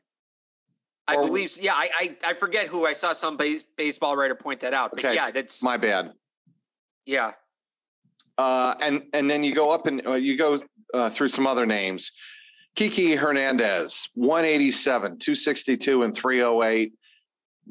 I 1.07 1.15
or, 1.15 1.25
believe. 1.25 1.57
Yeah, 1.57 1.72
I, 1.74 1.89
I, 1.98 2.17
I 2.27 2.34
forget 2.34 2.67
who 2.67 2.86
I 2.86 2.91
saw 2.91 3.13
some 3.13 3.38
base, 3.38 3.63
baseball 3.77 4.17
writer 4.17 4.36
point 4.36 4.60
that 4.60 4.74
out. 4.74 4.91
But 4.91 5.05
okay, 5.05 5.15
yeah, 5.15 5.31
that's 5.31 5.63
my 5.63 5.77
bad. 5.77 6.12
Yeah. 7.05 7.31
Uh, 8.38 8.75
and 8.81 9.03
and 9.13 9.29
then 9.29 9.46
you 9.46 9.55
go 9.55 9.72
up 9.72 9.88
and 9.88 10.05
uh, 10.05 10.13
you 10.13 10.38
go 10.38 10.60
uh, 10.93 11.10
through 11.10 11.29
some 11.29 11.48
other 11.48 11.65
names. 11.65 12.12
Kiki 12.77 13.15
Hernandez, 13.15 14.07
187, 14.13 15.17
262, 15.17 16.03
and 16.03 16.15
308. 16.15 16.93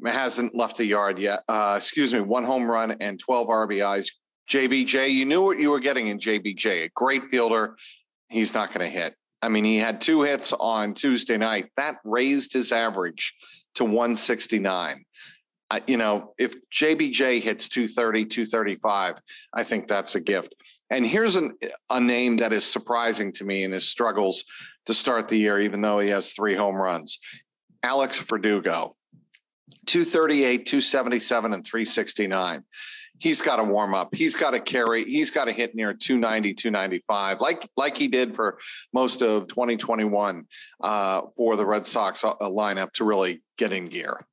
Hasn't 0.05 0.53
left 0.53 0.75
the 0.75 0.85
yard 0.85 1.17
yet. 1.17 1.43
Uh, 1.47 1.75
excuse 1.77 2.13
me, 2.13 2.19
one 2.19 2.43
home 2.43 2.69
run 2.69 2.97
and 2.99 3.17
12 3.17 3.47
RBIs. 3.47 4.09
JBJ, 4.49 5.11
you 5.11 5.23
knew 5.25 5.41
what 5.41 5.61
you 5.61 5.69
were 5.69 5.79
getting 5.79 6.07
in 6.07 6.17
JBJ. 6.19 6.83
A 6.83 6.89
great 6.93 7.23
fielder. 7.27 7.77
He's 8.27 8.53
not 8.53 8.73
going 8.73 8.81
to 8.81 8.99
hit. 8.99 9.15
I 9.41 9.47
mean, 9.47 9.63
he 9.63 9.77
had 9.77 10.01
two 10.01 10.23
hits 10.23 10.51
on 10.51 10.93
Tuesday 10.93 11.37
night. 11.37 11.69
That 11.77 11.99
raised 12.03 12.51
his 12.51 12.73
average 12.73 13.33
to 13.75 13.85
169. 13.85 15.05
You 15.85 15.97
know, 15.97 16.33
if 16.37 16.55
JBJ 16.71 17.41
hits 17.41 17.67
230, 17.67 18.25
235, 18.25 19.15
I 19.53 19.63
think 19.63 19.87
that's 19.87 20.15
a 20.15 20.21
gift. 20.21 20.55
And 20.89 21.05
here's 21.05 21.35
an, 21.35 21.57
a 21.89 21.99
name 21.99 22.37
that 22.37 22.53
is 22.53 22.63
surprising 22.63 23.33
to 23.33 23.43
me 23.43 23.63
in 23.63 23.73
his 23.73 23.87
struggles 23.87 24.45
to 24.85 24.93
start 24.93 25.27
the 25.27 25.37
year, 25.37 25.59
even 25.59 25.81
though 25.81 25.99
he 25.99 26.09
has 26.09 26.31
three 26.31 26.55
home 26.55 26.77
runs. 26.77 27.19
Alex 27.83 28.17
Verdugo, 28.19 28.95
238, 29.85 30.65
277, 30.65 31.53
and 31.53 31.65
369 31.65 32.63
he's 33.19 33.41
got 33.41 33.57
to 33.57 33.63
warm 33.63 33.93
up. 33.93 34.13
He's 34.13 34.35
got 34.35 34.51
to 34.51 34.59
carry. 34.59 35.03
He's 35.03 35.31
got 35.31 35.45
to 35.45 35.51
hit 35.51 35.75
near 35.75 35.93
290, 35.93 36.53
295, 36.53 37.41
like 37.41 37.67
like 37.75 37.97
he 37.97 38.07
did 38.07 38.35
for 38.35 38.59
most 38.93 39.21
of 39.21 39.47
2021 39.47 40.45
uh, 40.81 41.21
for 41.35 41.55
the 41.55 41.65
Red 41.65 41.85
Sox 41.85 42.23
uh, 42.23 42.33
lineup 42.41 42.91
to 42.93 43.05
really 43.05 43.41
get 43.57 43.71
in 43.71 43.87
gear. 43.87 44.25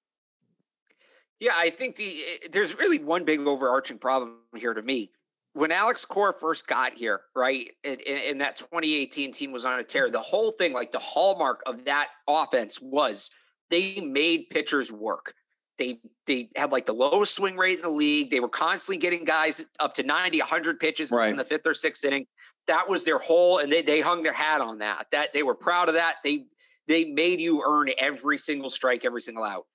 Yeah, 1.44 1.52
I 1.54 1.68
think 1.68 1.96
the 1.96 2.06
eh, 2.06 2.48
there's 2.50 2.74
really 2.78 2.98
one 2.98 3.24
big 3.24 3.40
overarching 3.40 3.98
problem 3.98 4.38
here 4.56 4.72
to 4.72 4.80
me. 4.80 5.10
When 5.52 5.70
Alex 5.70 6.04
Cora 6.04 6.32
first 6.32 6.66
got 6.66 6.94
here, 6.94 7.20
right, 7.36 7.70
and, 7.84 8.40
that 8.40 8.56
2018 8.56 9.30
team 9.30 9.52
was 9.52 9.64
on 9.64 9.78
a 9.78 9.84
tear, 9.84 10.10
the 10.10 10.18
whole 10.18 10.50
thing, 10.50 10.72
like 10.72 10.90
the 10.90 10.98
hallmark 10.98 11.62
of 11.66 11.84
that 11.84 12.08
offense 12.26 12.80
was 12.80 13.30
they 13.70 14.00
made 14.00 14.48
pitchers 14.50 14.90
work 14.90 15.34
they 15.78 16.00
they 16.26 16.48
had 16.56 16.72
like 16.72 16.86
the 16.86 16.92
lowest 16.92 17.34
swing 17.34 17.56
rate 17.56 17.76
in 17.76 17.82
the 17.82 17.90
league. 17.90 18.30
They 18.30 18.40
were 18.40 18.48
constantly 18.48 18.98
getting 18.98 19.24
guys 19.24 19.66
up 19.80 19.94
to 19.94 20.02
90, 20.02 20.38
100 20.38 20.80
pitches 20.80 21.10
right. 21.10 21.30
in 21.30 21.36
the 21.36 21.44
fifth 21.44 21.66
or 21.66 21.74
sixth 21.74 22.04
inning. 22.04 22.26
That 22.66 22.88
was 22.88 23.04
their 23.04 23.18
whole, 23.18 23.58
and 23.58 23.70
they 23.70 23.82
they 23.82 24.00
hung 24.00 24.22
their 24.22 24.32
hat 24.32 24.60
on 24.60 24.78
that. 24.78 25.06
That 25.12 25.32
they 25.32 25.42
were 25.42 25.54
proud 25.54 25.88
of 25.88 25.94
that. 25.94 26.16
They 26.24 26.46
they 26.86 27.04
made 27.04 27.40
you 27.40 27.62
earn 27.66 27.90
every 27.98 28.38
single 28.38 28.70
strike, 28.70 29.04
every 29.04 29.20
single 29.20 29.44
out. 29.44 29.66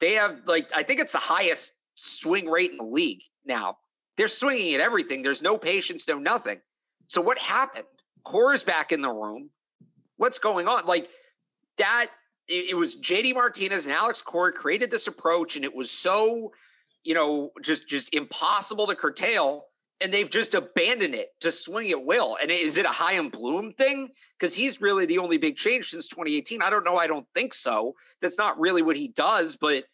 They 0.00 0.14
have 0.14 0.40
like 0.46 0.70
I 0.74 0.82
think 0.82 1.00
it's 1.00 1.12
the 1.12 1.18
highest 1.18 1.72
swing 1.94 2.48
rate 2.48 2.70
in 2.70 2.78
the 2.78 2.84
league 2.84 3.22
now. 3.44 3.78
They're 4.16 4.28
swinging 4.28 4.74
at 4.74 4.80
everything. 4.80 5.22
There's 5.22 5.42
no 5.42 5.56
patience, 5.58 6.08
no 6.08 6.18
nothing. 6.18 6.60
So 7.08 7.20
what 7.20 7.38
happened? 7.38 7.86
Cora's 8.24 8.62
back 8.62 8.92
in 8.92 9.00
the 9.00 9.10
room. 9.10 9.50
What's 10.16 10.38
going 10.38 10.68
on? 10.68 10.86
Like 10.86 11.08
that 11.78 12.08
it, 12.48 12.70
it 12.70 12.74
was 12.74 12.96
JD 12.96 13.34
Martinez 13.34 13.86
and 13.86 13.94
Alex 13.94 14.22
Cora 14.22 14.52
created 14.52 14.90
this 14.90 15.06
approach, 15.06 15.56
and 15.56 15.64
it 15.64 15.74
was 15.74 15.90
so, 15.90 16.52
you 17.04 17.14
know, 17.14 17.50
just 17.62 17.88
just 17.88 18.12
impossible 18.14 18.86
to 18.88 18.96
curtail. 18.96 19.64
And 20.00 20.14
they've 20.14 20.30
just 20.30 20.54
abandoned 20.54 21.14
it 21.14 21.30
to 21.40 21.50
swing 21.50 21.90
at 21.90 22.04
will. 22.04 22.36
And 22.40 22.52
is 22.52 22.78
it 22.78 22.86
a 22.86 22.90
Chaim 22.90 23.30
Bloom 23.30 23.72
thing? 23.72 24.10
Because 24.38 24.54
he's 24.54 24.80
really 24.80 25.06
the 25.06 25.18
only 25.18 25.38
big 25.38 25.56
change 25.56 25.90
since 25.90 26.06
2018. 26.06 26.62
I 26.62 26.70
don't 26.70 26.84
know. 26.84 26.96
I 26.96 27.08
don't 27.08 27.26
think 27.34 27.52
so. 27.52 27.94
That's 28.22 28.38
not 28.38 28.60
really 28.60 28.82
what 28.82 28.96
he 28.96 29.08
does. 29.08 29.56
But 29.56 29.84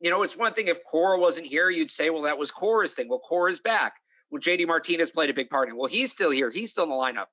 you 0.00 0.10
know, 0.10 0.22
it's 0.22 0.36
one 0.36 0.52
thing 0.52 0.68
if 0.68 0.84
Cora 0.84 1.18
wasn't 1.18 1.46
here, 1.46 1.70
you'd 1.70 1.90
say, 1.90 2.10
well, 2.10 2.22
that 2.22 2.38
was 2.38 2.50
Cora's 2.50 2.94
thing. 2.94 3.08
Well, 3.08 3.20
Cora's 3.20 3.60
back. 3.60 3.94
Well, 4.30 4.40
JD 4.40 4.66
Martinez 4.66 5.10
played 5.10 5.30
a 5.30 5.34
big 5.34 5.48
part 5.48 5.68
in 5.68 5.74
it. 5.74 5.78
Well, 5.78 5.86
he's 5.86 6.10
still 6.10 6.30
here. 6.30 6.50
He's 6.50 6.72
still 6.72 6.84
in 6.84 6.90
the 6.90 6.96
lineup. 6.96 7.26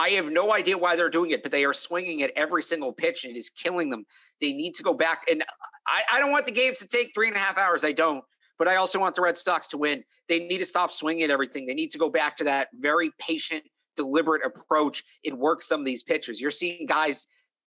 I 0.00 0.10
have 0.10 0.32
no 0.32 0.54
idea 0.54 0.78
why 0.78 0.96
they're 0.96 1.10
doing 1.10 1.30
it, 1.30 1.42
but 1.42 1.52
they 1.52 1.66
are 1.66 1.74
swinging 1.74 2.22
at 2.22 2.32
every 2.34 2.62
single 2.62 2.92
pitch 2.92 3.24
and 3.24 3.36
it 3.36 3.38
is 3.38 3.50
killing 3.50 3.90
them. 3.90 4.06
They 4.40 4.54
need 4.54 4.74
to 4.76 4.82
go 4.82 4.94
back. 4.94 5.26
And 5.30 5.44
I, 5.86 6.02
I 6.14 6.18
don't 6.18 6.32
want 6.32 6.46
the 6.46 6.52
games 6.52 6.78
to 6.78 6.88
take 6.88 7.12
three 7.14 7.28
and 7.28 7.36
a 7.36 7.40
half 7.40 7.58
hours. 7.58 7.84
I 7.84 7.92
don't. 7.92 8.24
But 8.60 8.68
I 8.68 8.76
also 8.76 9.00
want 9.00 9.14
the 9.14 9.22
Red 9.22 9.38
Sox 9.38 9.68
to 9.68 9.78
win. 9.78 10.04
They 10.28 10.40
need 10.40 10.58
to 10.58 10.66
stop 10.66 10.90
swinging 10.92 11.30
everything. 11.30 11.64
They 11.64 11.72
need 11.72 11.90
to 11.92 11.98
go 11.98 12.10
back 12.10 12.36
to 12.36 12.44
that 12.44 12.68
very 12.78 13.10
patient, 13.18 13.64
deliberate 13.96 14.44
approach 14.44 15.02
and 15.24 15.38
work 15.38 15.62
some 15.62 15.80
of 15.80 15.86
these 15.86 16.02
pitches. 16.02 16.42
You're 16.42 16.50
seeing 16.50 16.84
guys 16.84 17.26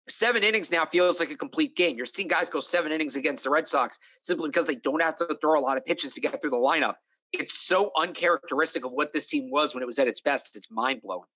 seven 0.08 0.42
innings 0.42 0.72
now 0.72 0.86
feels 0.86 1.20
like 1.20 1.30
a 1.30 1.36
complete 1.36 1.76
game. 1.76 1.98
You're 1.98 2.06
seeing 2.06 2.28
guys 2.28 2.48
go 2.48 2.60
seven 2.60 2.92
innings 2.92 3.14
against 3.14 3.44
the 3.44 3.50
Red 3.50 3.68
Sox 3.68 3.98
simply 4.22 4.48
because 4.48 4.64
they 4.64 4.76
don't 4.76 5.02
have 5.02 5.16
to 5.16 5.36
throw 5.42 5.60
a 5.60 5.62
lot 5.62 5.76
of 5.76 5.84
pitches 5.84 6.14
to 6.14 6.20
get 6.22 6.40
through 6.40 6.50
the 6.50 6.56
lineup. 6.56 6.94
It's 7.34 7.60
so 7.60 7.90
uncharacteristic 7.98 8.86
of 8.86 8.92
what 8.92 9.12
this 9.12 9.26
team 9.26 9.50
was 9.50 9.74
when 9.74 9.82
it 9.82 9.86
was 9.86 9.98
at 9.98 10.08
its 10.08 10.22
best. 10.22 10.56
It's 10.56 10.70
mind 10.70 11.02
blowing. 11.02 11.28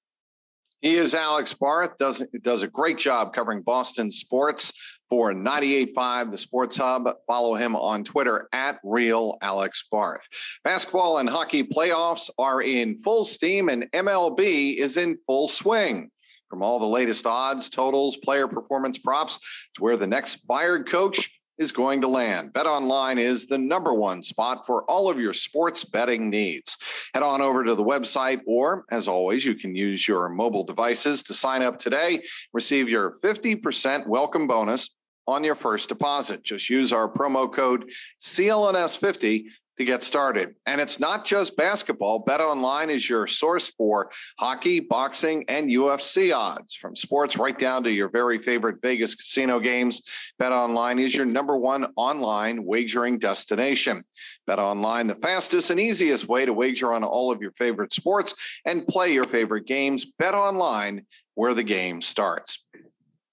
He 0.80 0.96
is 0.96 1.14
Alex 1.14 1.52
Barth, 1.52 1.96
does, 1.98 2.26
does 2.42 2.62
a 2.62 2.68
great 2.68 2.98
job 2.98 3.32
covering 3.32 3.62
Boston 3.62 4.10
sports 4.10 4.72
for 5.08 5.32
98.5, 5.32 6.30
the 6.30 6.38
Sports 6.38 6.76
Hub. 6.76 7.08
Follow 7.26 7.54
him 7.54 7.76
on 7.76 8.04
Twitter 8.04 8.48
at 8.52 8.78
Real 8.84 9.38
Alex 9.42 9.86
Barth. 9.90 10.26
Basketball 10.64 11.18
and 11.18 11.28
hockey 11.28 11.62
playoffs 11.62 12.30
are 12.38 12.62
in 12.62 12.96
full 12.98 13.24
steam, 13.24 13.68
and 13.68 13.90
MLB 13.92 14.76
is 14.76 14.96
in 14.96 15.16
full 15.18 15.48
swing. 15.48 16.10
From 16.48 16.62
all 16.62 16.78
the 16.78 16.86
latest 16.86 17.26
odds, 17.26 17.68
totals, 17.68 18.16
player 18.16 18.46
performance 18.46 18.98
props 18.98 19.38
to 19.74 19.82
where 19.82 19.96
the 19.96 20.06
next 20.06 20.36
fired 20.46 20.88
coach 20.88 21.30
is 21.58 21.72
going 21.72 22.00
to 22.00 22.08
land. 22.08 22.52
Bet 22.52 22.66
online 22.66 23.18
is 23.18 23.46
the 23.46 23.58
number 23.58 23.94
one 23.94 24.22
spot 24.22 24.66
for 24.66 24.84
all 24.84 25.10
of 25.10 25.20
your 25.20 25.32
sports 25.32 25.84
betting 25.84 26.30
needs. 26.30 26.76
Head 27.12 27.22
on 27.22 27.40
over 27.40 27.64
to 27.64 27.74
the 27.74 27.84
website, 27.84 28.40
or 28.46 28.84
as 28.90 29.08
always, 29.08 29.44
you 29.44 29.54
can 29.54 29.74
use 29.74 30.06
your 30.06 30.28
mobile 30.28 30.64
devices 30.64 31.22
to 31.24 31.34
sign 31.34 31.62
up 31.62 31.78
today. 31.78 32.22
Receive 32.52 32.88
your 32.88 33.14
50% 33.22 34.06
welcome 34.06 34.46
bonus 34.46 34.94
on 35.26 35.44
your 35.44 35.54
first 35.54 35.88
deposit. 35.88 36.42
Just 36.42 36.68
use 36.68 36.92
our 36.92 37.08
promo 37.08 37.50
code 37.50 37.90
CLNS50 38.20 39.44
to 39.78 39.84
get 39.84 40.02
started. 40.02 40.54
And 40.66 40.80
it's 40.80 41.00
not 41.00 41.24
just 41.24 41.56
basketball. 41.56 42.20
Bet 42.20 42.40
Online 42.40 42.90
is 42.90 43.08
your 43.08 43.26
source 43.26 43.68
for 43.68 44.10
hockey, 44.38 44.80
boxing, 44.80 45.44
and 45.48 45.68
UFC 45.68 46.34
odds. 46.34 46.74
From 46.74 46.94
sports 46.94 47.36
right 47.36 47.58
down 47.58 47.82
to 47.84 47.90
your 47.90 48.08
very 48.08 48.38
favorite 48.38 48.80
Vegas 48.82 49.14
casino 49.14 49.58
games, 49.58 50.02
Bet 50.38 50.52
Online 50.52 50.98
is 50.98 51.14
your 51.14 51.26
number 51.26 51.56
one 51.56 51.86
online 51.96 52.64
wagering 52.64 53.18
destination. 53.18 54.04
Bet 54.46 54.58
Online, 54.58 55.06
the 55.06 55.14
fastest 55.16 55.70
and 55.70 55.80
easiest 55.80 56.28
way 56.28 56.46
to 56.46 56.52
wager 56.52 56.92
on 56.92 57.02
all 57.02 57.32
of 57.32 57.40
your 57.40 57.52
favorite 57.52 57.92
sports 57.92 58.34
and 58.64 58.86
play 58.86 59.12
your 59.12 59.24
favorite 59.24 59.66
games. 59.66 60.04
Bet 60.04 60.34
Online, 60.34 61.04
where 61.34 61.54
the 61.54 61.62
game 61.62 62.00
starts. 62.00 62.66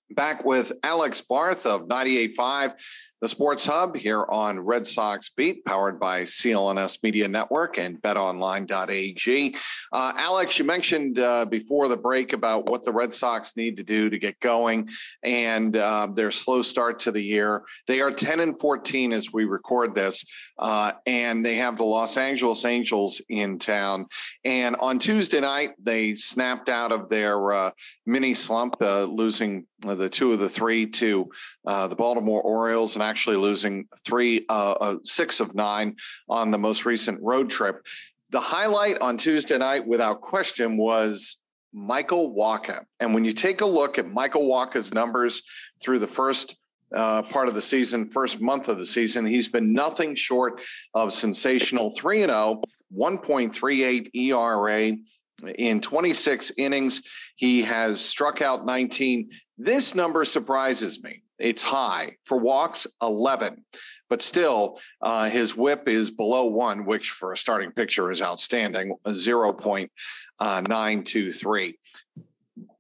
Back 0.10 0.44
with 0.44 0.74
Alex 0.84 1.22
Barth 1.22 1.66
of 1.66 1.88
98.5 1.88 2.74
the 3.22 3.30
Sports 3.30 3.68
Hub 3.68 3.96
here 3.96 4.26
on 4.30 4.60
Red 4.60 4.86
Sox 4.86 5.30
Beat, 5.30 5.64
powered 5.64 6.00
by 6.00 6.24
CLNS 6.24 7.04
Media 7.04 7.28
Network 7.28 7.78
and 7.78 8.02
betonline.ag. 8.02 9.56
Uh, 9.94 10.14
Alex, 10.18 10.58
you 10.58 10.66
mentioned 10.66 11.20
uh, 11.20 11.46
before 11.46 11.88
the 11.88 11.98
break 11.98 12.34
about 12.34 12.68
what 12.68 12.84
the 12.84 12.92
Red 12.92 13.14
Sox 13.14 13.56
need 13.56 13.78
to 13.78 13.84
do 13.84 14.10
to 14.10 14.18
get 14.18 14.40
going 14.40 14.90
and 15.22 15.78
uh, 15.78 16.08
their 16.12 16.32
slow 16.32 16.64
start 16.64 16.98
to 17.02 17.12
the 17.12 17.22
year. 17.22 17.62
They 17.86 18.02
are 18.02 18.12
10 18.12 18.40
and 18.40 18.60
14 18.60 19.14
as 19.14 19.32
we 19.32 19.46
record 19.46 19.94
this, 19.94 20.26
uh, 20.58 20.94
and 21.06 21.46
they 21.46 21.56
have 21.56 21.78
the 21.78 21.84
Los 21.84 22.18
Angeles 22.18 22.66
Angels 22.66 23.22
in 23.30 23.60
town. 23.60 24.08
And 24.46 24.76
on 24.78 24.98
Tuesday 24.98 25.42
night, 25.42 25.74
they 25.80 26.16
snapped 26.16 26.70
out 26.70 26.92
of 26.92 27.08
their 27.08 27.52
uh, 27.52 27.72
mini 28.08 28.34
slump, 28.34 28.78
uh, 28.82 29.04
losing 29.04 29.68
the 29.82 30.10
two 30.10 30.32
of 30.32 30.40
the 30.40 30.50
three 30.50 30.86
to 30.86 31.28
the 31.66 31.96
Baltimore 31.96 32.42
Orioles 32.42 32.96
and 32.96 33.04
actually 33.12 33.36
losing 33.36 33.86
three, 34.06 34.46
uh, 34.48 34.72
uh, 34.80 34.96
six 35.04 35.42
of 35.42 35.54
nine 35.54 35.98
on 36.30 36.50
the 36.50 36.58
most 36.58 36.86
recent 36.86 37.22
road 37.22 37.50
trip. 37.50 37.86
The 38.30 38.40
highlight 38.40 39.00
on 39.00 39.18
Tuesday 39.18 39.58
night, 39.58 39.86
without 39.86 40.22
question, 40.22 40.78
was 40.78 41.42
Michael 41.74 42.34
Wacha. 42.34 42.86
And 43.02 43.14
when 43.14 43.26
you 43.26 43.34
take 43.34 43.60
a 43.60 43.66
look 43.66 44.00
at 44.00 44.10
Michael 44.10 44.48
Wacha's 44.48 44.94
numbers 44.94 45.44
through 45.84 46.00
the 46.00 46.08
first 46.08 46.58
uh, 46.96 47.22
part 47.24 47.50
of 47.50 47.54
the 47.54 47.62
season, 47.62 48.10
first 48.10 48.42
month 48.42 48.68
of 48.68 48.78
the 48.78 48.86
season. 48.86 49.26
He's 49.26 49.48
been 49.48 49.72
nothing 49.72 50.14
short 50.14 50.62
of 50.94 51.14
sensational 51.14 51.90
3 51.92 52.24
0, 52.26 52.62
1.38 52.94 54.10
ERA. 54.14 54.98
In 55.58 55.82
26 55.82 56.52
innings, 56.58 57.02
he 57.36 57.62
has 57.62 58.00
struck 58.00 58.42
out 58.42 58.66
19. 58.66 59.30
This 59.58 59.96
number 59.96 60.26
surprises 60.26 61.02
me. 61.02 61.24
It's 61.42 61.64
high 61.64 62.18
for 62.24 62.40
walks, 62.40 62.86
11, 63.02 63.66
but 64.10 64.22
still, 64.22 64.80
uh, 65.02 65.30
his 65.30 65.56
whip 65.56 65.88
is 65.88 66.12
below 66.12 66.44
one, 66.46 66.86
which 66.86 67.12
for 67.12 67.32
a 67.32 67.38
starting 67.38 67.72
pitcher 67.72 68.12
is 68.12 68.22
outstanding 68.22 68.94
0.923. 69.06 71.74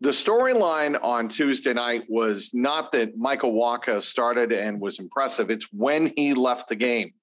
The 0.01 0.09
storyline 0.09 0.99
on 1.01 1.27
Tuesday 1.27 1.73
night 1.73 2.03
was 2.09 2.51
not 2.53 2.91
that 2.91 3.17
Michael 3.17 3.53
Wacha 3.53 4.01
started 4.01 4.51
and 4.51 4.81
was 4.81 4.99
impressive. 4.99 5.49
It's 5.49 5.71
when 5.71 6.11
he 6.15 6.33
left 6.33 6.69
the 6.69 6.75
game. 6.75 7.13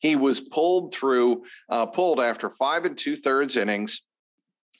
He 0.00 0.16
was 0.16 0.40
pulled 0.40 0.94
through, 0.94 1.44
uh, 1.68 1.86
pulled 1.86 2.20
after 2.20 2.50
five 2.50 2.84
and 2.84 2.96
two 2.96 3.16
thirds 3.16 3.56
innings, 3.56 4.02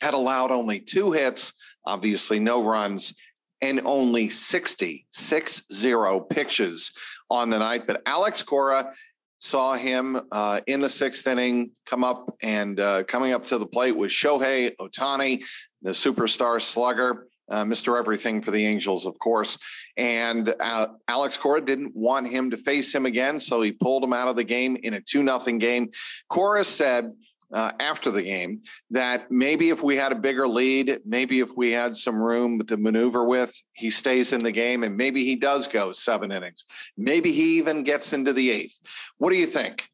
had 0.01 0.15
allowed 0.15 0.51
only 0.51 0.81
two 0.81 1.13
hits, 1.13 1.53
obviously 1.85 2.39
no 2.39 2.63
runs, 2.63 3.15
and 3.61 3.81
only 3.85 4.29
60, 4.29 5.07
six 5.11 5.63
zero 5.73 6.21
pitches 6.21 6.93
on 7.31 7.51
the 7.51 7.59
night. 7.59 7.87
But 7.87 8.03
Alex 8.07 8.43
Cora 8.43 8.93
saw 9.41 9.75
him 9.75 10.21
uh, 10.33 10.61
in 10.67 10.81
the 10.81 10.89
sixth 10.89 11.27
inning 11.27 11.71
come 11.87 12.05
up 12.05 12.35
and 12.43 12.81
uh, 12.81 13.05
coming 13.05 13.33
up 13.33 13.47
to 13.47 13.59
the 13.59 13.67
plate 13.67 13.97
was 13.97 14.13
Shohei 14.13 14.75
Ohtani, 14.77 15.45
the 15.83 15.91
superstar 15.91 16.61
slugger. 16.61 17.27
Uh, 17.51 17.65
Mr. 17.65 17.99
Everything 17.99 18.43
for 18.43 18.51
the 18.51 18.67
Angels, 18.67 19.07
of 19.07 19.19
course. 19.19 19.59
And 19.97 20.55
uh, 20.61 20.89
Alex 21.09 21.39
Cora 21.39 21.63
didn't 21.63 21.97
want 21.97 22.29
him 22.29 22.51
to 22.51 22.59
face 22.59 22.95
him 22.95 23.07
again, 23.07 23.41
so 23.41 23.63
he 23.63 23.73
pulled 23.73 24.05
him 24.05 24.13
out 24.13 24.29
of 24.29 24.37
the 24.37 24.45
game 24.45 24.77
in 24.83 24.93
a 24.93 25.01
2 25.01 25.27
0 25.27 25.59
game. 25.59 25.89
Cora 26.29 26.63
said 26.63 27.11
uh, 27.53 27.73
after 27.81 28.11
the 28.11 28.23
game 28.23 28.61
that 28.91 29.31
maybe 29.31 29.71
if 29.71 29.83
we 29.83 29.97
had 29.97 30.13
a 30.13 30.17
bigger 30.17 30.47
lead, 30.47 31.01
maybe 31.05 31.41
if 31.41 31.51
we 31.57 31.71
had 31.71 31.97
some 31.97 32.21
room 32.21 32.61
to 32.67 32.77
maneuver 32.77 33.25
with, 33.25 33.55
he 33.73 33.91
stays 33.91 34.33
in 34.33 34.41
the 34.41 34.53
game 34.53 34.85
and 34.85 34.97
maybe 34.97 35.25
he 35.25 35.37
does 35.37 35.67
go 35.67 35.93
seven 35.93 36.31
innings. 36.31 36.67
Maybe 36.97 37.33
he 37.33 37.59
even 37.59 37.83
gets 37.83 38.13
into 38.13 38.33
the 38.33 38.51
eighth. 38.51 38.81
What 39.17 39.31
do 39.31 39.37
you 39.37 39.47
think? 39.47 39.89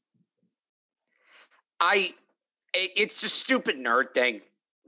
I, 1.78 2.14
it's 2.73 3.23
a 3.23 3.28
stupid 3.28 3.76
nerd 3.76 4.14
thing 4.14 4.40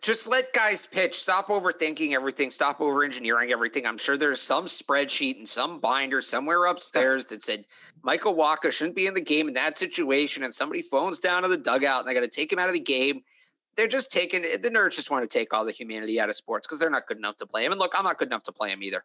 just 0.02 0.28
let 0.28 0.52
guys 0.52 0.86
pitch. 0.86 1.18
Stop 1.20 1.48
overthinking 1.48 2.12
everything. 2.12 2.50
Stop 2.50 2.80
over 2.80 3.02
engineering 3.02 3.50
everything. 3.50 3.86
I'm 3.86 3.98
sure 3.98 4.16
there's 4.16 4.40
some 4.40 4.66
spreadsheet 4.66 5.38
and 5.38 5.48
some 5.48 5.80
binder 5.80 6.20
somewhere 6.20 6.66
upstairs 6.66 7.26
that 7.26 7.42
said 7.42 7.64
Michael 8.02 8.36
Wacha 8.36 8.70
shouldn't 8.70 8.96
be 8.96 9.06
in 9.06 9.14
the 9.14 9.20
game 9.20 9.48
in 9.48 9.54
that 9.54 9.78
situation, 9.78 10.44
and 10.44 10.54
somebody 10.54 10.82
phones 10.82 11.18
down 11.18 11.42
to 11.42 11.48
the 11.48 11.56
dugout 11.56 12.00
and 12.00 12.08
they 12.08 12.14
got 12.14 12.20
to 12.20 12.28
take 12.28 12.52
him 12.52 12.58
out 12.58 12.68
of 12.68 12.74
the 12.74 12.80
game. 12.80 13.22
They're 13.76 13.88
just 13.88 14.10
taking 14.10 14.42
the 14.42 14.70
nerds 14.70 14.92
just 14.92 15.10
want 15.10 15.28
to 15.28 15.38
take 15.38 15.52
all 15.52 15.64
the 15.64 15.72
humanity 15.72 16.20
out 16.20 16.28
of 16.28 16.36
sports 16.36 16.66
because 16.66 16.78
they're 16.78 16.90
not 16.90 17.06
good 17.06 17.18
enough 17.18 17.36
to 17.38 17.46
play 17.46 17.64
him. 17.64 17.72
And 17.72 17.78
look, 17.78 17.92
I'm 17.96 18.04
not 18.04 18.18
good 18.18 18.28
enough 18.28 18.44
to 18.44 18.52
play 18.52 18.70
him 18.70 18.82
either. 18.82 19.04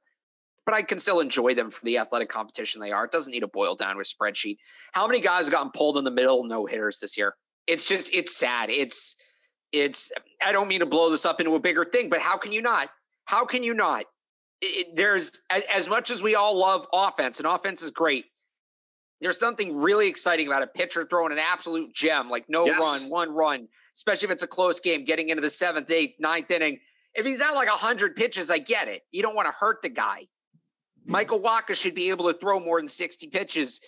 But 0.65 0.75
I 0.75 0.83
can 0.83 0.99
still 0.99 1.19
enjoy 1.19 1.55
them 1.55 1.71
for 1.71 1.83
the 1.83 1.97
athletic 1.97 2.29
competition 2.29 2.79
they 2.79 2.91
are. 2.91 3.05
It 3.05 3.11
doesn't 3.11 3.31
need 3.31 3.39
to 3.39 3.47
boil 3.47 3.75
down 3.75 3.95
to 3.95 4.01
a 4.01 4.03
spreadsheet. 4.03 4.57
How 4.91 5.07
many 5.07 5.19
guys 5.19 5.45
have 5.45 5.51
gotten 5.51 5.71
pulled 5.75 5.97
in 5.97 6.03
the 6.03 6.11
middle, 6.11 6.43
no 6.43 6.67
hitters 6.67 6.99
this 6.99 7.17
year? 7.17 7.35
It's 7.65 7.85
just, 7.85 8.13
it's 8.13 8.35
sad. 8.35 8.69
It's, 8.69 9.15
it's 9.71 10.11
i 10.43 10.51
don't 10.51 10.67
mean 10.67 10.81
to 10.81 10.85
blow 10.85 11.09
this 11.09 11.25
up 11.25 11.39
into 11.39 11.55
a 11.55 11.59
bigger 11.59 11.85
thing 11.85 12.09
but 12.09 12.19
how 12.19 12.37
can 12.37 12.51
you 12.51 12.61
not? 12.61 12.89
How 13.25 13.45
can 13.45 13.63
you 13.63 13.73
not? 13.73 14.05
It, 14.61 14.95
there's 14.95 15.41
as, 15.49 15.63
as 15.73 15.89
much 15.89 16.11
as 16.11 16.21
we 16.21 16.35
all 16.35 16.57
love 16.57 16.87
offense 16.93 17.39
and 17.39 17.47
offense 17.47 17.81
is 17.81 17.91
great 17.91 18.25
there's 19.21 19.39
something 19.39 19.77
really 19.77 20.07
exciting 20.07 20.47
about 20.47 20.63
a 20.63 20.67
pitcher 20.67 21.05
throwing 21.07 21.31
an 21.31 21.39
absolute 21.39 21.93
gem 21.93 22.29
like 22.29 22.49
no 22.49 22.65
yes. 22.65 22.79
run 22.79 23.09
one 23.09 23.31
run 23.33 23.67
especially 23.95 24.27
if 24.27 24.31
it's 24.31 24.43
a 24.43 24.47
close 24.47 24.79
game 24.79 25.05
getting 25.05 25.29
into 25.29 25.41
the 25.41 25.49
seventh 25.49 25.89
eighth 25.91 26.19
ninth 26.19 26.49
inning. 26.51 26.79
If 27.13 27.25
he's 27.25 27.41
at 27.41 27.51
like 27.51 27.67
100 27.67 28.15
pitches 28.15 28.49
i 28.49 28.57
get 28.57 28.87
it. 28.87 29.03
You 29.11 29.21
don't 29.21 29.35
want 29.35 29.47
to 29.47 29.53
hurt 29.53 29.81
the 29.81 29.89
guy. 29.89 30.27
Michael 31.05 31.39
Wacha 31.39 31.75
should 31.75 31.95
be 31.95 32.09
able 32.09 32.31
to 32.31 32.37
throw 32.37 32.59
more 32.59 32.79
than 32.79 32.87
60 32.87 33.27
pitches. 33.27 33.81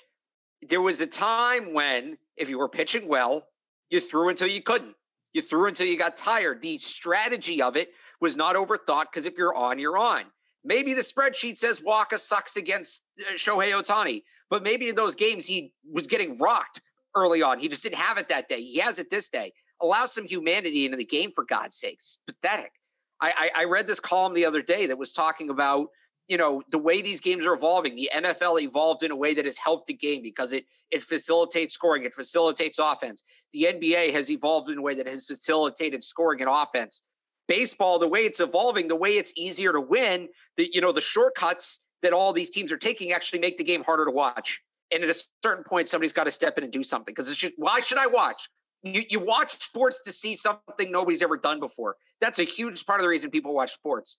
There 0.68 0.82
was 0.82 1.00
a 1.00 1.08
time 1.08 1.74
when 1.74 2.18
if 2.36 2.50
you 2.50 2.58
were 2.58 2.70
pitching 2.70 3.08
well 3.08 3.48
you 3.90 4.00
threw 4.00 4.30
until 4.30 4.48
you 4.48 4.62
couldn't 4.62 4.96
you 5.34 5.42
threw 5.42 5.68
until 5.68 5.88
you 5.88 5.98
got 5.98 6.16
tired. 6.16 6.62
The 6.62 6.78
strategy 6.78 7.62
of 7.62 7.76
it 7.76 7.92
was 8.22 8.38
not 8.38 8.56
overthought 8.56 9.06
because 9.12 9.26
if 9.26 9.38
you're 9.38 9.56
on, 9.56 9.80
you're 9.80 9.98
on. 9.98 10.24
Maybe 10.64 10.94
the 10.94 11.02
spreadsheet 11.02 11.58
says 11.58 11.82
Wacha 11.82 12.18
sucks 12.18 12.56
against 12.56 13.04
uh, 13.20 13.34
Shohei 13.34 13.74
Ohtani, 13.74 14.24
but 14.50 14.64
maybe 14.64 14.88
in 14.88 14.96
those 14.96 15.16
games 15.16 15.46
he 15.46 15.74
was 15.92 16.08
getting 16.08 16.38
rocked 16.38 16.82
early 17.16 17.42
on. 17.42 17.60
He 17.60 17.68
just 17.68 17.84
didn't 17.84 17.98
have 17.98 18.18
it 18.18 18.30
that 18.30 18.48
day. 18.48 18.62
He 18.62 18.80
has 18.80 19.00
it 19.00 19.10
this 19.10 19.30
day. 19.30 19.52
Allow 19.82 20.06
some 20.06 20.26
humanity 20.26 20.86
into 20.86 20.98
the 20.98 21.06
game 21.06 21.32
for 21.36 21.44
God's 21.44 21.76
sakes. 21.76 22.20
Pathetic. 22.28 22.72
I, 23.20 23.50
I, 23.56 23.62
I 23.62 23.64
read 23.66 23.88
this 23.88 24.00
column 24.00 24.34
the 24.34 24.46
other 24.46 24.62
day 24.62 24.86
that 24.86 24.98
was 24.98 25.12
talking 25.12 25.50
about 25.50 25.90
you 26.28 26.38
know 26.38 26.62
the 26.72 26.78
way 26.78 27.02
these 27.02 27.20
games 27.20 27.46
are 27.46 27.54
evolving 27.54 27.96
the 27.96 28.10
nfl 28.16 28.62
evolved 28.62 29.04
in 29.04 29.12
a 29.12 29.16
way 29.16 29.34
that 29.34 29.46
has 29.46 29.58
helped 29.58 29.88
the 29.88 29.94
game 29.94 30.22
because 30.22 30.54
it 30.54 30.66
it 30.92 31.04
facilitates 31.04 31.74
scoring 31.74 32.04
it 32.04 32.14
facilitates 32.14 32.80
offense. 32.80 33.24
The 33.52 33.64
nba 33.74 34.14
has 34.14 34.32
evolved 34.32 34.70
in 34.70 34.78
a 34.78 34.82
way 34.82 34.96
that 34.96 35.08
has 35.08 35.26
facilitated 35.26 36.04
scoring 36.04 36.42
and 36.42 36.50
offense. 36.50 37.02
Baseball 37.48 38.00
the 38.00 38.08
way 38.08 38.22
it's 38.22 38.40
evolving 38.40 38.88
the 38.88 38.96
way 38.96 39.12
it's 39.12 39.34
easier 39.36 39.74
to 39.74 39.82
win 39.82 40.30
the 40.58 40.70
you 40.72 40.82
know 40.82 40.92
the 40.92 41.02
shortcuts 41.02 41.80
that 42.02 42.14
all 42.14 42.34
these 42.34 42.50
teams 42.50 42.72
are 42.72 42.78
taking 42.78 43.12
actually 43.12 43.40
make 43.40 43.58
the 43.58 43.64
game 43.64 43.84
harder 43.84 44.06
to 44.06 44.12
watch. 44.12 44.62
And 44.92 45.04
at 45.04 45.10
a 45.10 45.24
certain 45.44 45.64
point 45.64 45.90
somebody's 45.90 46.14
got 46.14 46.26
to 46.26 46.32
step 46.32 46.58
in 46.58 46.64
and 46.64 46.72
do 46.72 46.84
something 46.84 47.12
because 47.12 47.30
it's 47.30 47.40
just 47.40 47.54
why 47.58 47.80
should 47.80 47.98
i 47.98 48.08
watch? 48.08 48.50
You, 48.86 49.04
you 49.10 49.22
watch 49.22 49.62
sports 49.64 50.02
to 50.02 50.12
see 50.12 50.36
something 50.36 50.92
nobody's 50.92 51.24
ever 51.24 51.38
done 51.38 51.62
before. 51.62 51.96
That's 52.20 52.40
a 52.40 52.44
huge 52.44 52.86
part 52.86 53.00
of 53.00 53.04
the 53.04 53.10
reason 53.10 53.32
people 53.32 53.54
watch 53.54 53.74
sports 53.74 54.18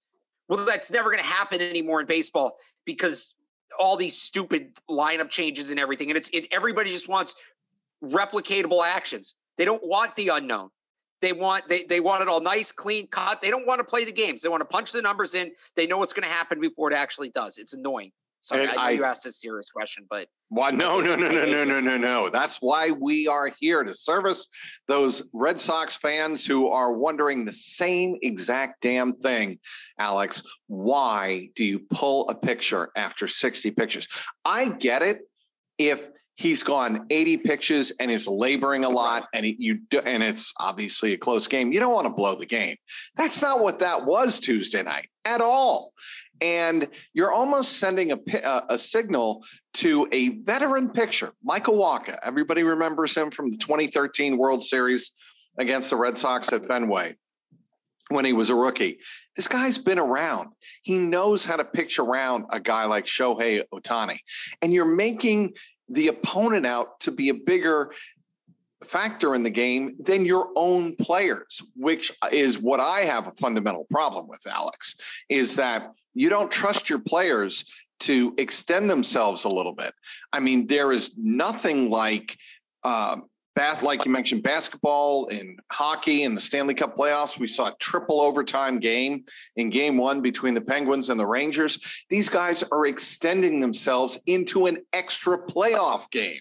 well, 0.48 0.64
that's 0.64 0.90
never 0.90 1.10
going 1.10 1.22
to 1.22 1.28
happen 1.28 1.60
anymore 1.60 2.00
in 2.00 2.06
baseball 2.06 2.56
because 2.84 3.34
all 3.78 3.96
these 3.96 4.20
stupid 4.20 4.78
lineup 4.88 5.30
changes 5.30 5.70
and 5.70 5.80
everything. 5.80 6.10
And 6.10 6.16
it's 6.16 6.28
it, 6.30 6.48
everybody 6.52 6.90
just 6.90 7.08
wants 7.08 7.34
replicatable 8.02 8.84
actions. 8.84 9.36
They 9.56 9.64
don't 9.64 9.82
want 9.84 10.16
the 10.16 10.28
unknown. 10.28 10.70
They 11.20 11.32
want 11.32 11.68
they 11.68 11.84
they 11.84 12.00
want 12.00 12.22
it 12.22 12.28
all 12.28 12.40
nice, 12.40 12.70
clean 12.70 13.06
cut. 13.06 13.40
They 13.40 13.50
don't 13.50 13.66
want 13.66 13.78
to 13.80 13.84
play 13.84 14.04
the 14.04 14.12
games. 14.12 14.42
They 14.42 14.48
want 14.48 14.60
to 14.60 14.66
punch 14.66 14.92
the 14.92 15.00
numbers 15.00 15.34
in. 15.34 15.52
They 15.74 15.86
know 15.86 15.98
what's 15.98 16.12
going 16.12 16.28
to 16.28 16.34
happen 16.34 16.60
before 16.60 16.90
it 16.90 16.94
actually 16.94 17.30
does. 17.30 17.56
It's 17.56 17.72
annoying. 17.72 18.12
Sorry, 18.44 18.68
I, 18.68 18.88
I, 18.88 18.90
you 18.90 19.04
asked 19.04 19.24
a 19.24 19.32
serious 19.32 19.70
question, 19.70 20.04
but 20.10 20.28
why? 20.50 20.70
No, 20.70 21.00
no, 21.00 21.16
no, 21.16 21.30
no, 21.30 21.46
no, 21.46 21.64
no, 21.64 21.80
no, 21.80 21.96
no. 21.96 22.28
That's 22.28 22.58
why 22.60 22.90
we 22.90 23.26
are 23.26 23.50
here 23.58 23.82
to 23.82 23.94
service 23.94 24.46
those 24.86 25.26
Red 25.32 25.58
Sox 25.58 25.96
fans 25.96 26.44
who 26.44 26.68
are 26.68 26.92
wondering 26.92 27.46
the 27.46 27.54
same 27.54 28.18
exact 28.20 28.82
damn 28.82 29.14
thing. 29.14 29.60
Alex, 29.98 30.42
why 30.66 31.48
do 31.56 31.64
you 31.64 31.78
pull 31.88 32.28
a 32.28 32.34
picture 32.34 32.90
after 32.94 33.26
sixty 33.26 33.70
pictures? 33.70 34.08
I 34.44 34.68
get 34.68 35.00
it 35.00 35.22
if 35.78 36.06
he's 36.36 36.64
gone 36.64 37.06
80 37.10 37.38
pitches 37.38 37.92
and 38.00 38.10
is 38.10 38.26
laboring 38.26 38.84
a 38.84 38.88
lot 38.88 39.28
and 39.32 39.46
he, 39.46 39.56
you 39.58 39.78
do, 39.88 40.00
and 40.00 40.20
it's 40.20 40.52
obviously 40.58 41.12
a 41.12 41.16
close 41.16 41.46
game 41.46 41.72
you 41.72 41.78
don't 41.78 41.94
want 41.94 42.06
to 42.06 42.12
blow 42.12 42.34
the 42.34 42.44
game 42.44 42.76
that's 43.14 43.40
not 43.40 43.60
what 43.60 43.78
that 43.78 44.04
was 44.04 44.40
tuesday 44.40 44.82
night 44.82 45.08
at 45.24 45.40
all 45.40 45.92
and 46.40 46.88
you're 47.12 47.32
almost 47.32 47.78
sending 47.78 48.12
a, 48.12 48.18
uh, 48.44 48.62
a, 48.70 48.78
signal 48.78 49.44
to 49.74 50.08
a 50.12 50.40
veteran 50.40 50.88
pitcher, 50.90 51.32
Michael 51.42 51.78
Wacha. 51.78 52.18
Everybody 52.22 52.62
remembers 52.62 53.16
him 53.16 53.30
from 53.30 53.50
the 53.50 53.56
2013 53.56 54.36
World 54.36 54.62
Series 54.62 55.12
against 55.58 55.90
the 55.90 55.96
Red 55.96 56.18
Sox 56.18 56.52
at 56.52 56.66
Fenway 56.66 57.16
when 58.08 58.24
he 58.24 58.32
was 58.32 58.50
a 58.50 58.54
rookie. 58.54 58.98
This 59.36 59.48
guy's 59.48 59.78
been 59.78 59.98
around. 59.98 60.50
He 60.82 60.98
knows 60.98 61.44
how 61.44 61.56
to 61.56 61.64
pitch 61.64 61.98
around 61.98 62.44
a 62.50 62.60
guy 62.60 62.84
like 62.84 63.06
Shohei 63.06 63.62
Ohtani. 63.72 64.18
And 64.62 64.72
you're 64.72 64.84
making 64.84 65.54
the 65.88 66.08
opponent 66.08 66.66
out 66.66 67.00
to 67.00 67.10
be 67.10 67.28
a 67.28 67.34
bigger 67.34 67.92
factor 68.84 69.34
in 69.34 69.42
the 69.42 69.50
game 69.50 69.96
than 69.98 70.24
your 70.24 70.50
own 70.56 70.94
players, 70.96 71.62
which 71.76 72.12
is 72.30 72.58
what 72.58 72.80
I 72.80 73.00
have 73.00 73.26
a 73.26 73.32
fundamental 73.32 73.86
problem 73.90 74.28
with, 74.28 74.46
Alex, 74.46 74.96
is 75.28 75.56
that 75.56 75.94
you 76.14 76.28
don't 76.28 76.50
trust 76.50 76.88
your 76.88 77.00
players 77.00 77.64
to 78.00 78.34
extend 78.38 78.90
themselves 78.90 79.44
a 79.44 79.48
little 79.48 79.74
bit. 79.74 79.94
I 80.32 80.40
mean, 80.40 80.66
there 80.66 80.92
is 80.92 81.16
nothing 81.16 81.90
like 81.90 82.36
uh, 82.82 83.18
bath, 83.54 83.82
like 83.82 84.04
you 84.04 84.10
mentioned, 84.10 84.42
basketball 84.42 85.28
and 85.28 85.58
hockey 85.70 86.24
in 86.24 86.34
the 86.34 86.40
Stanley 86.40 86.74
Cup 86.74 86.96
playoffs. 86.96 87.38
We 87.38 87.46
saw 87.46 87.68
a 87.68 87.76
triple 87.78 88.20
overtime 88.20 88.78
game 88.78 89.24
in 89.56 89.70
game 89.70 89.96
one 89.96 90.20
between 90.20 90.54
the 90.54 90.60
Penguins 90.60 91.08
and 91.08 91.18
the 91.18 91.26
Rangers. 91.26 91.78
These 92.10 92.28
guys 92.28 92.62
are 92.64 92.86
extending 92.86 93.60
themselves 93.60 94.20
into 94.26 94.66
an 94.66 94.78
extra 94.92 95.38
playoff 95.38 96.10
game 96.10 96.40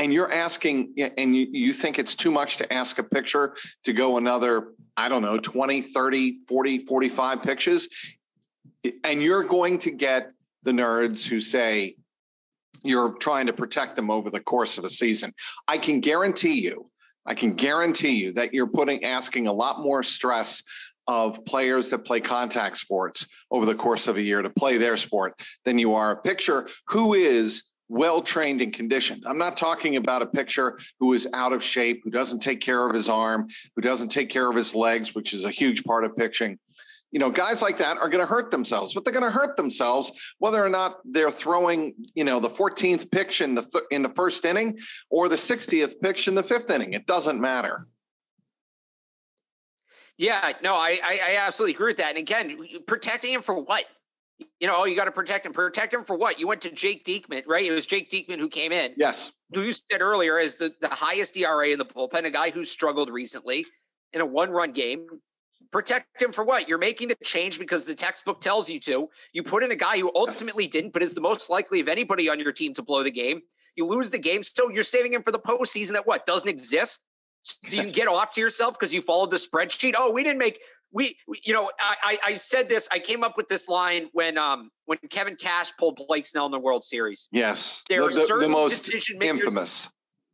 and 0.00 0.14
you're 0.14 0.32
asking 0.32 0.94
and 1.18 1.36
you, 1.36 1.46
you 1.52 1.72
think 1.74 1.98
it's 1.98 2.16
too 2.16 2.30
much 2.30 2.56
to 2.56 2.72
ask 2.72 2.98
a 2.98 3.02
picture 3.02 3.54
to 3.84 3.92
go 3.92 4.16
another 4.16 4.72
i 4.96 5.08
don't 5.08 5.22
know 5.22 5.38
20 5.38 5.82
30 5.82 6.40
40 6.48 6.78
45 6.78 7.42
pitches 7.42 7.88
and 9.04 9.22
you're 9.22 9.44
going 9.44 9.76
to 9.76 9.90
get 9.90 10.32
the 10.62 10.72
nerds 10.72 11.26
who 11.26 11.38
say 11.38 11.94
you're 12.82 13.12
trying 13.18 13.46
to 13.46 13.52
protect 13.52 13.94
them 13.94 14.10
over 14.10 14.30
the 14.30 14.40
course 14.40 14.78
of 14.78 14.84
a 14.84 14.88
season. 14.88 15.34
I 15.68 15.76
can 15.76 16.00
guarantee 16.00 16.60
you 16.60 16.90
i 17.26 17.34
can 17.34 17.52
guarantee 17.52 18.22
you 18.22 18.32
that 18.32 18.54
you're 18.54 18.66
putting 18.66 19.04
asking 19.04 19.46
a 19.46 19.52
lot 19.52 19.80
more 19.80 20.02
stress 20.02 20.62
of 21.06 21.44
players 21.44 21.90
that 21.90 22.04
play 22.04 22.20
contact 22.20 22.78
sports 22.78 23.26
over 23.50 23.66
the 23.66 23.74
course 23.74 24.06
of 24.06 24.16
a 24.16 24.22
year 24.22 24.42
to 24.42 24.50
play 24.50 24.78
their 24.78 24.96
sport 24.96 25.34
than 25.64 25.76
you 25.76 25.92
are 25.92 26.12
a 26.12 26.16
picture. 26.16 26.68
Who 26.90 27.14
is 27.14 27.69
well 27.90 28.22
trained 28.22 28.60
and 28.60 28.72
conditioned. 28.72 29.24
I'm 29.26 29.36
not 29.36 29.56
talking 29.56 29.96
about 29.96 30.22
a 30.22 30.26
picture 30.26 30.78
who 31.00 31.12
is 31.12 31.28
out 31.34 31.52
of 31.52 31.62
shape, 31.62 32.02
who 32.04 32.10
doesn't 32.10 32.38
take 32.38 32.60
care 32.60 32.86
of 32.86 32.94
his 32.94 33.08
arm, 33.08 33.48
who 33.74 33.82
doesn't 33.82 34.10
take 34.10 34.30
care 34.30 34.48
of 34.48 34.54
his 34.54 34.76
legs, 34.76 35.14
which 35.14 35.34
is 35.34 35.44
a 35.44 35.50
huge 35.50 35.82
part 35.82 36.04
of 36.04 36.16
pitching. 36.16 36.58
You 37.10 37.18
know, 37.18 37.30
guys 37.30 37.60
like 37.60 37.78
that 37.78 37.98
are 37.98 38.08
going 38.08 38.24
to 38.24 38.32
hurt 38.32 38.52
themselves, 38.52 38.94
but 38.94 39.04
they're 39.04 39.12
going 39.12 39.24
to 39.24 39.30
hurt 39.36 39.56
themselves 39.56 40.34
whether 40.38 40.64
or 40.64 40.68
not 40.68 40.98
they're 41.04 41.32
throwing, 41.32 41.92
you 42.14 42.22
know, 42.22 42.38
the 42.38 42.48
14th 42.48 43.10
pitch 43.10 43.40
in 43.40 43.56
the 43.56 43.62
th- 43.62 43.84
in 43.90 44.02
the 44.02 44.10
first 44.10 44.44
inning 44.44 44.78
or 45.10 45.28
the 45.28 45.34
60th 45.34 46.00
pitch 46.00 46.28
in 46.28 46.36
the 46.36 46.44
fifth 46.44 46.70
inning. 46.70 46.92
It 46.92 47.06
doesn't 47.06 47.40
matter. 47.40 47.88
Yeah, 50.16 50.52
no, 50.62 50.74
I, 50.74 50.98
I, 51.02 51.20
I 51.30 51.36
absolutely 51.40 51.74
agree 51.74 51.90
with 51.90 51.96
that. 51.96 52.10
And 52.10 52.18
again, 52.18 52.56
protecting 52.86 53.32
him 53.32 53.42
for 53.42 53.60
what? 53.60 53.86
You 54.60 54.66
know, 54.66 54.74
oh, 54.78 54.84
you 54.84 54.96
got 54.96 55.06
to 55.06 55.12
protect 55.12 55.46
him. 55.46 55.52
Protect 55.52 55.92
him 55.92 56.04
for 56.04 56.16
what? 56.16 56.38
You 56.38 56.46
went 56.46 56.60
to 56.62 56.70
Jake 56.70 57.04
Diekman, 57.04 57.44
right? 57.46 57.64
It 57.64 57.72
was 57.72 57.86
Jake 57.86 58.10
Diekman 58.10 58.38
who 58.38 58.48
came 58.48 58.72
in. 58.72 58.92
Yes. 58.96 59.32
Who 59.54 59.62
you 59.62 59.72
said 59.72 60.00
earlier 60.00 60.38
is 60.38 60.56
the, 60.56 60.74
the 60.80 60.88
highest 60.88 61.36
ERA 61.36 61.68
in 61.68 61.78
the 61.78 61.84
bullpen, 61.84 62.24
a 62.24 62.30
guy 62.30 62.50
who 62.50 62.64
struggled 62.64 63.10
recently 63.10 63.66
in 64.12 64.20
a 64.20 64.26
one 64.26 64.50
run 64.50 64.72
game. 64.72 65.06
Protect 65.72 66.20
him 66.20 66.32
for 66.32 66.44
what? 66.44 66.68
You're 66.68 66.78
making 66.78 67.08
the 67.08 67.16
change 67.24 67.58
because 67.58 67.84
the 67.84 67.94
textbook 67.94 68.40
tells 68.40 68.68
you 68.68 68.80
to. 68.80 69.08
You 69.32 69.42
put 69.42 69.62
in 69.62 69.70
a 69.70 69.76
guy 69.76 69.98
who 69.98 70.10
ultimately 70.14 70.64
yes. 70.64 70.72
didn't, 70.72 70.92
but 70.92 71.02
is 71.02 71.12
the 71.12 71.20
most 71.20 71.48
likely 71.48 71.80
of 71.80 71.88
anybody 71.88 72.28
on 72.28 72.40
your 72.40 72.52
team 72.52 72.74
to 72.74 72.82
blow 72.82 73.02
the 73.02 73.10
game. 73.10 73.40
You 73.76 73.86
lose 73.86 74.10
the 74.10 74.18
game, 74.18 74.42
so 74.42 74.68
you're 74.70 74.82
saving 74.82 75.12
him 75.12 75.22
for 75.22 75.30
the 75.30 75.38
postseason 75.38 75.92
that 75.92 76.06
what 76.06 76.26
doesn't 76.26 76.48
exist. 76.48 77.04
Do 77.68 77.76
you 77.76 77.84
get 77.92 78.08
off 78.08 78.32
to 78.32 78.40
yourself 78.40 78.78
because 78.78 78.92
you 78.92 79.00
followed 79.00 79.30
the 79.30 79.36
spreadsheet? 79.36 79.94
Oh, 79.96 80.12
we 80.12 80.24
didn't 80.24 80.38
make 80.38 80.60
we, 80.92 81.16
we, 81.28 81.40
you 81.44 81.52
know, 81.52 81.70
I, 81.78 82.18
I 82.24 82.36
said 82.36 82.68
this. 82.68 82.88
I 82.90 82.98
came 82.98 83.22
up 83.22 83.36
with 83.36 83.48
this 83.48 83.68
line 83.68 84.08
when 84.12 84.36
um 84.38 84.70
when 84.86 84.98
Kevin 85.10 85.36
Cash 85.36 85.72
pulled 85.78 86.00
Blake 86.08 86.26
Snell 86.26 86.46
in 86.46 86.52
the 86.52 86.58
World 86.58 86.84
Series. 86.84 87.28
Yes, 87.32 87.82
there 87.88 88.00
the, 88.00 88.06
are 88.06 88.26
certain 88.26 88.40
the 88.40 88.48
most 88.48 88.86
decision 88.86 89.18
makers, 89.18 89.44
infamous. 89.44 89.90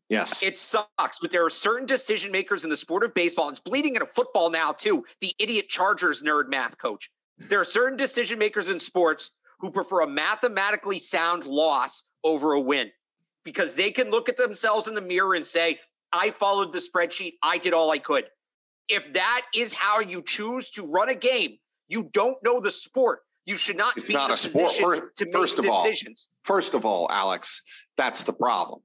Yes, 0.08 0.42
it 0.42 0.56
sucks, 0.56 1.18
but 1.20 1.32
there 1.32 1.44
are 1.44 1.50
certain 1.50 1.86
decision 1.86 2.30
makers 2.30 2.64
in 2.64 2.70
the 2.70 2.76
sport 2.76 3.04
of 3.04 3.12
baseball. 3.12 3.48
And 3.48 3.52
it's 3.52 3.60
bleeding 3.60 3.94
into 3.94 4.06
football 4.06 4.50
now 4.50 4.72
too. 4.72 5.04
The 5.20 5.32
idiot 5.38 5.68
Chargers 5.68 6.22
nerd 6.22 6.48
math 6.48 6.78
coach. 6.78 7.10
There 7.38 7.60
are 7.60 7.64
certain 7.64 7.98
decision 7.98 8.38
makers 8.38 8.70
in 8.70 8.80
sports 8.80 9.32
who 9.58 9.70
prefer 9.70 10.02
a 10.02 10.08
mathematically 10.08 10.98
sound 10.98 11.44
loss 11.44 12.04
over 12.24 12.52
a 12.52 12.60
win 12.60 12.90
because 13.44 13.74
they 13.74 13.90
can 13.90 14.10
look 14.10 14.28
at 14.28 14.36
themselves 14.36 14.88
in 14.88 14.94
the 14.94 15.00
mirror 15.02 15.34
and 15.34 15.46
say, 15.46 15.80
"I 16.12 16.30
followed 16.30 16.72
the 16.72 16.78
spreadsheet. 16.78 17.34
I 17.42 17.58
did 17.58 17.74
all 17.74 17.90
I 17.90 17.98
could." 17.98 18.26
If 18.88 19.12
that 19.14 19.42
is 19.54 19.72
how 19.72 20.00
you 20.00 20.22
choose 20.22 20.70
to 20.70 20.84
run 20.84 21.08
a 21.08 21.14
game, 21.14 21.58
you 21.88 22.08
don't 22.12 22.36
know 22.42 22.60
the 22.60 22.70
sport. 22.70 23.20
You 23.44 23.56
should 23.56 23.76
not 23.76 23.96
it's 23.96 24.08
be 24.08 24.14
not 24.14 24.26
in 24.26 24.30
a, 24.30 24.34
a 24.34 24.36
sport. 24.36 24.66
position 24.66 25.10
to 25.16 25.30
first 25.30 25.58
make 25.62 25.70
of 25.70 25.84
decisions. 25.84 26.28
All, 26.30 26.54
first 26.54 26.74
of 26.74 26.84
all, 26.84 27.06
Alex, 27.10 27.62
that's 27.96 28.24
the 28.24 28.32
problem. 28.32 28.80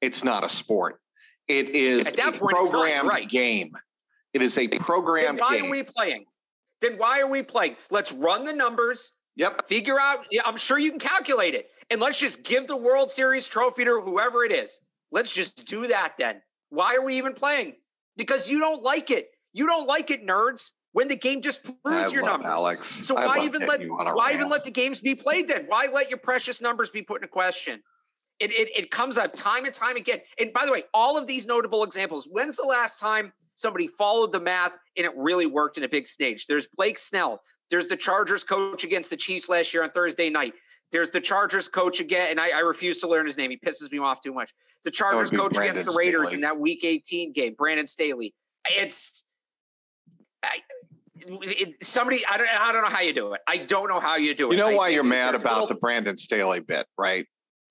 It's 0.00 0.24
not 0.24 0.42
a 0.44 0.48
sport. 0.48 1.00
It 1.48 1.70
is 1.70 2.08
At 2.08 2.16
that 2.16 2.34
a 2.36 2.38
point, 2.38 2.56
programmed 2.56 3.08
right. 3.08 3.28
game. 3.28 3.72
It 4.32 4.40
is 4.40 4.56
a 4.56 4.68
programmed 4.68 5.38
then 5.38 5.44
why 5.44 5.56
game. 5.56 5.66
are 5.66 5.70
we 5.70 5.82
playing? 5.82 6.24
Then 6.80 6.96
why 6.96 7.20
are 7.20 7.28
we 7.28 7.42
playing? 7.42 7.76
Let's 7.90 8.12
run 8.12 8.44
the 8.44 8.52
numbers. 8.52 9.12
Yep. 9.36 9.68
Figure 9.68 10.00
out. 10.00 10.26
Yeah, 10.30 10.42
I'm 10.44 10.56
sure 10.56 10.78
you 10.78 10.90
can 10.90 11.00
calculate 11.00 11.54
it. 11.54 11.68
And 11.90 12.00
let's 12.00 12.18
just 12.18 12.42
give 12.42 12.66
the 12.66 12.76
World 12.76 13.10
Series 13.10 13.46
trophy 13.48 13.84
to 13.84 14.00
whoever 14.00 14.44
it 14.44 14.52
is. 14.52 14.80
Let's 15.10 15.34
just 15.34 15.64
do 15.66 15.88
that 15.88 16.14
then. 16.18 16.40
Why 16.70 16.94
are 16.94 17.04
we 17.04 17.18
even 17.18 17.34
playing? 17.34 17.74
Because 18.16 18.48
you 18.48 18.60
don't 18.60 18.82
like 18.82 19.10
it. 19.10 19.30
You 19.52 19.66
don't 19.66 19.86
like 19.86 20.10
it, 20.10 20.26
nerds. 20.26 20.72
When 20.92 21.06
the 21.06 21.16
game 21.16 21.40
just 21.40 21.62
proves 21.62 21.78
I 21.86 22.08
your 22.08 22.22
numbers, 22.22 22.46
Alex. 22.46 22.86
So 22.86 23.16
I 23.16 23.26
why 23.26 23.44
even 23.44 23.64
let 23.64 23.80
why 23.88 24.30
rant. 24.30 24.34
even 24.34 24.48
let 24.48 24.64
the 24.64 24.72
games 24.72 25.00
be 25.00 25.14
played 25.14 25.46
then? 25.46 25.66
Why 25.68 25.86
let 25.92 26.10
your 26.10 26.18
precious 26.18 26.60
numbers 26.60 26.90
be 26.90 27.02
put 27.02 27.22
in 27.22 27.28
question? 27.28 27.80
It, 28.40 28.50
it 28.50 28.76
it 28.76 28.90
comes 28.90 29.16
up 29.16 29.32
time 29.34 29.66
and 29.66 29.74
time 29.74 29.96
again. 29.96 30.18
And 30.40 30.52
by 30.52 30.66
the 30.66 30.72
way, 30.72 30.82
all 30.92 31.16
of 31.16 31.28
these 31.28 31.46
notable 31.46 31.84
examples. 31.84 32.26
When's 32.28 32.56
the 32.56 32.66
last 32.66 32.98
time 32.98 33.32
somebody 33.54 33.86
followed 33.86 34.32
the 34.32 34.40
math 34.40 34.72
and 34.96 35.06
it 35.06 35.12
really 35.16 35.46
worked 35.46 35.78
in 35.78 35.84
a 35.84 35.88
big 35.88 36.08
stage? 36.08 36.46
There's 36.46 36.66
Blake 36.66 36.98
Snell. 36.98 37.40
There's 37.70 37.86
the 37.86 37.96
Chargers 37.96 38.42
coach 38.42 38.82
against 38.82 39.10
the 39.10 39.16
Chiefs 39.16 39.48
last 39.48 39.72
year 39.72 39.84
on 39.84 39.90
Thursday 39.90 40.28
night. 40.28 40.54
There's 40.90 41.10
the 41.10 41.20
Chargers 41.20 41.68
coach 41.68 42.00
again, 42.00 42.28
and 42.30 42.40
I, 42.40 42.56
I 42.56 42.60
refuse 42.60 42.98
to 43.02 43.06
learn 43.06 43.26
his 43.26 43.38
name. 43.38 43.50
He 43.52 43.58
pisses 43.58 43.92
me 43.92 43.98
off 43.98 44.20
too 44.20 44.34
much. 44.34 44.52
The 44.84 44.90
Chargers 44.90 45.30
coach 45.30 45.52
Brandon 45.52 45.78
against 45.78 45.94
the 45.94 45.98
Raiders 45.98 46.28
Staley. 46.28 46.34
in 46.36 46.40
that 46.42 46.58
Week 46.58 46.84
18 46.84 47.32
game, 47.32 47.54
Brandon 47.54 47.86
Staley. 47.86 48.34
It's 48.70 49.24
I, 50.42 50.60
it, 51.16 51.84
somebody 51.84 52.24
I 52.30 52.38
don't 52.38 52.48
I 52.48 52.72
don't 52.72 52.82
know 52.82 52.88
how 52.88 53.00
you 53.00 53.12
do 53.12 53.34
it. 53.34 53.40
I 53.46 53.58
don't 53.58 53.88
know 53.88 54.00
how 54.00 54.16
you 54.16 54.34
do 54.34 54.48
it. 54.48 54.52
You 54.52 54.58
know 54.58 54.68
I, 54.68 54.74
why 54.74 54.88
you're 54.88 55.02
mad 55.02 55.34
about 55.34 55.60
little, 55.60 55.66
the 55.68 55.74
Brandon 55.74 56.16
Staley 56.16 56.60
bit, 56.60 56.86
right? 56.96 57.26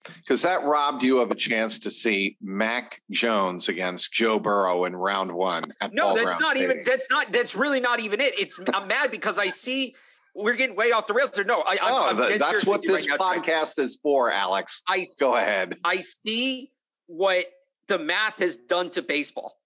Because 0.05 0.43
that 0.43 0.63
robbed 0.63 1.03
you 1.03 1.19
of 1.19 1.29
a 1.31 1.35
chance 1.35 1.79
to 1.79 1.91
see 1.91 2.37
Mac 2.41 3.01
Jones 3.11 3.67
against 3.67 4.13
Joe 4.13 4.39
Burrow 4.39 4.85
in 4.85 4.95
round 4.95 5.31
one. 5.31 5.73
no, 5.91 6.15
that's 6.15 6.39
not 6.39 6.57
even. 6.57 6.83
That's 6.85 7.09
not. 7.09 7.31
That's 7.31 7.55
really 7.55 7.79
not 7.79 7.99
even 7.99 8.21
it. 8.21 8.37
It's 8.39 8.59
I'm 8.73 8.87
mad 8.87 9.11
because 9.11 9.37
I 9.37 9.47
see 9.47 9.95
we're 10.35 10.55
getting 10.55 10.75
way 10.75 10.91
off 10.91 11.07
the 11.07 11.13
rails. 11.13 11.31
There, 11.31 11.43
no, 11.43 11.63
I, 11.65 11.77
oh, 11.81 12.09
I'm, 12.11 12.17
the, 12.17 12.37
that's 12.37 12.65
what 12.65 12.81
this 12.81 13.09
right 13.09 13.19
podcast 13.19 13.77
now. 13.77 13.83
is 13.83 13.99
for, 14.01 14.31
Alex. 14.31 14.81
I 14.87 15.05
go 15.19 15.35
ahead. 15.35 15.75
I 15.83 15.97
see 15.97 16.71
what 17.09 17.45
the 17.87 17.99
math 17.99 18.39
has 18.39 18.55
done 18.55 18.89
to 18.91 19.01
baseball 19.01 19.59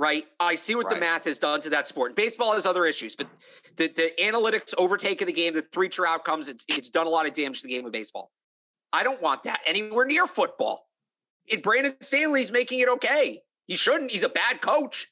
right? 0.00 0.24
I 0.40 0.54
see 0.54 0.74
what 0.74 0.86
right. 0.86 0.94
the 0.94 1.00
math 1.00 1.26
has 1.26 1.38
done 1.38 1.60
to 1.60 1.70
that 1.70 1.86
sport. 1.86 2.16
Baseball 2.16 2.54
has 2.54 2.64
other 2.64 2.86
issues, 2.86 3.16
but 3.16 3.28
the, 3.76 3.88
the 3.88 4.10
analytics 4.18 4.72
overtaking 4.78 5.26
the 5.26 5.32
game, 5.32 5.52
the 5.52 5.60
three 5.60 5.90
true 5.90 6.06
outcomes, 6.06 6.48
it's, 6.48 6.64
it's 6.68 6.88
done 6.88 7.06
a 7.06 7.10
lot 7.10 7.26
of 7.26 7.34
damage 7.34 7.60
to 7.60 7.66
the 7.66 7.74
game 7.74 7.84
of 7.84 7.92
baseball. 7.92 8.30
I 8.94 9.04
don't 9.04 9.20
want 9.20 9.42
that 9.42 9.60
anywhere 9.66 10.06
near 10.06 10.26
football. 10.26 10.86
And 11.52 11.62
Brandon 11.62 11.94
Staley's 12.00 12.50
making 12.50 12.80
it 12.80 12.88
okay. 12.88 13.42
He 13.66 13.76
shouldn't. 13.76 14.10
He's 14.10 14.24
a 14.24 14.30
bad 14.30 14.62
coach, 14.62 15.08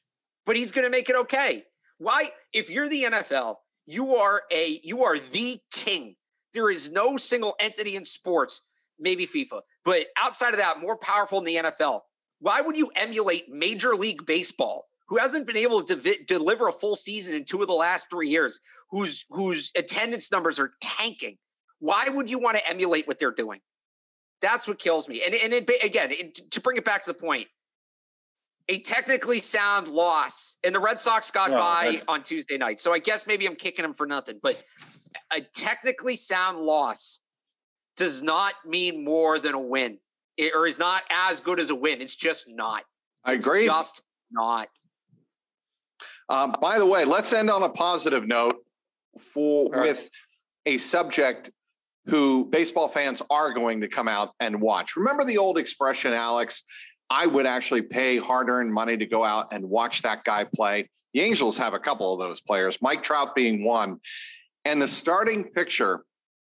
but 0.47 0.55
he's 0.55 0.71
going 0.71 0.85
to 0.85 0.89
make 0.89 1.07
it 1.07 1.15
okay. 1.15 1.65
Why? 1.99 2.31
If 2.51 2.71
you're 2.71 2.89
the 2.89 3.03
NFL, 3.03 3.57
you 3.85 4.15
are 4.15 4.41
a 4.51 4.79
you 4.83 5.03
are 5.03 5.17
the 5.19 5.59
king. 5.71 6.15
There 6.53 6.69
is 6.69 6.89
no 6.89 7.17
single 7.17 7.55
entity 7.59 7.95
in 7.95 8.05
sports, 8.05 8.61
maybe 8.99 9.25
FIFA, 9.25 9.61
but 9.85 10.07
outside 10.17 10.51
of 10.53 10.57
that, 10.57 10.81
more 10.81 10.97
powerful 10.97 11.39
than 11.39 11.45
the 11.45 11.69
NFL 11.69 12.01
why 12.39 12.61
would 12.61 12.77
you 12.77 12.91
emulate 12.95 13.49
Major 13.49 13.95
League 13.95 14.25
Baseball, 14.25 14.87
who 15.07 15.17
hasn't 15.17 15.45
been 15.45 15.57
able 15.57 15.81
to 15.83 15.95
de- 15.95 16.23
deliver 16.23 16.67
a 16.67 16.73
full 16.73 16.95
season 16.95 17.35
in 17.35 17.45
two 17.45 17.61
of 17.61 17.67
the 17.67 17.73
last 17.73 18.09
three 18.09 18.29
years, 18.29 18.59
whose 18.91 19.25
whose 19.29 19.71
attendance 19.75 20.31
numbers 20.31 20.59
are 20.59 20.71
tanking? 20.81 21.37
Why 21.79 22.07
would 22.09 22.29
you 22.29 22.39
want 22.39 22.57
to 22.57 22.69
emulate 22.69 23.07
what 23.07 23.19
they're 23.19 23.31
doing? 23.31 23.59
That's 24.41 24.67
what 24.67 24.79
kills 24.79 25.07
me. 25.07 25.21
And 25.25 25.35
and 25.35 25.53
it, 25.53 25.69
again, 25.83 26.11
it, 26.11 26.51
to 26.51 26.61
bring 26.61 26.77
it 26.77 26.85
back 26.85 27.03
to 27.03 27.11
the 27.11 27.17
point, 27.17 27.47
a 28.69 28.79
technically 28.79 29.41
sound 29.41 29.89
loss, 29.89 30.55
and 30.63 30.73
the 30.73 30.79
Red 30.79 31.01
Sox 31.01 31.31
got 31.31 31.51
by 31.51 32.01
on 32.07 32.23
Tuesday 32.23 32.57
night. 32.57 32.79
So 32.79 32.93
I 32.93 32.99
guess 32.99 33.27
maybe 33.27 33.47
I'm 33.47 33.55
kicking 33.55 33.83
them 33.83 33.93
for 33.93 34.05
nothing, 34.05 34.39
but 34.41 34.61
a 35.33 35.41
technically 35.41 36.15
sound 36.15 36.59
loss 36.59 37.19
does 37.99 38.23
not 38.23 38.55
mean 38.65 39.03
more 39.03 39.37
than 39.37 39.53
a 39.53 39.59
win 39.59 39.99
or 40.55 40.65
is 40.65 40.79
not 40.79 41.03
as 41.11 41.39
good 41.39 41.59
as 41.59 41.69
a 41.69 41.75
win. 41.75 42.01
It's 42.01 42.15
just 42.15 42.45
not. 42.49 42.83
I 43.23 43.33
agree. 43.33 43.65
It's 43.65 43.75
just 43.75 44.01
not. 44.31 44.69
Um, 46.29 46.55
by 46.61 46.79
the 46.79 46.85
way, 46.85 47.05
let's 47.05 47.33
end 47.33 47.49
on 47.49 47.63
a 47.63 47.69
positive 47.69 48.27
note 48.27 48.63
for 49.19 49.69
right. 49.69 49.81
with 49.81 50.09
a 50.65 50.77
subject 50.77 51.51
who 52.05 52.45
baseball 52.45 52.87
fans 52.87 53.21
are 53.29 53.51
going 53.51 53.81
to 53.81 53.87
come 53.87 54.07
out 54.07 54.33
and 54.39 54.61
watch. 54.61 54.95
Remember 54.95 55.23
the 55.23 55.37
old 55.37 55.57
expression, 55.57 56.13
Alex? 56.13 56.63
I 57.09 57.25
would 57.25 57.47
actually 57.47 57.81
pay 57.81 58.17
hard 58.17 58.49
earned 58.49 58.71
money 58.71 58.95
to 58.95 59.05
go 59.05 59.23
out 59.23 59.47
and 59.51 59.67
watch 59.67 60.03
that 60.03 60.23
guy 60.23 60.43
play. 60.43 60.89
The 61.13 61.21
Angels 61.21 61.57
have 61.57 61.73
a 61.73 61.79
couple 61.79 62.13
of 62.13 62.19
those 62.19 62.39
players, 62.39 62.79
Mike 62.81 63.03
Trout 63.03 63.35
being 63.35 63.63
one. 63.63 63.99
And 64.65 64.81
the 64.81 64.87
starting 64.87 65.43
pitcher 65.43 66.03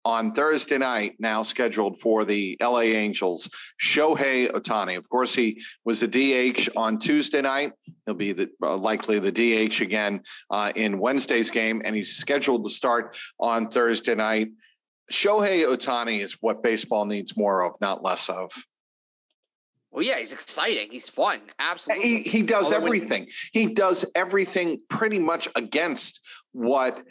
on 0.06 0.32
Thursday 0.32 0.78
night, 0.78 1.16
now 1.20 1.42
scheduled 1.42 2.00
for 2.00 2.24
the 2.24 2.56
LA 2.62 2.82
Angels, 2.82 3.50
Shohei 3.84 4.52
Ohtani. 4.52 4.98
Of 4.98 5.10
course, 5.10 5.34
he 5.34 5.62
was 5.84 6.00
the 6.00 6.08
DH 6.08 6.70
on 6.78 7.00
Tuesday 7.00 7.42
night. 7.42 7.74
He'll 8.06 8.14
be 8.14 8.32
the, 8.32 8.50
uh, 8.62 8.78
likely 8.78 9.20
the 9.20 9.32
DH 9.32 9.82
again 9.82 10.22
uh, 10.52 10.72
in 10.76 11.00
Wednesday's 11.00 11.50
game, 11.50 11.82
and 11.84 11.96
he's 11.96 12.16
scheduled 12.16 12.64
to 12.66 12.70
start 12.70 13.18
on 13.40 13.68
Thursday 13.70 14.14
night. 14.14 14.50
Shohei 15.12 15.66
Ohtani 15.66 16.20
is 16.20 16.38
what 16.40 16.62
baseball 16.62 17.06
needs 17.06 17.36
more 17.36 17.66
of, 17.66 17.74
not 17.82 18.04
less 18.04 18.30
of. 18.30 18.52
Well, 19.92 20.04
yeah, 20.04 20.20
he's 20.20 20.34
exciting. 20.34 20.90
He's 20.92 21.10
fun. 21.10 21.40
Absolutely. 21.58 22.24
He, 22.24 22.30
he 22.30 22.42
does 22.42 22.66
Although 22.66 22.86
everything. 22.86 23.30
He 23.54 23.68
does 23.68 24.06
everything 24.14 24.82
pretty 24.90 25.20
much 25.20 25.48
against 25.56 26.28
what 26.52 27.02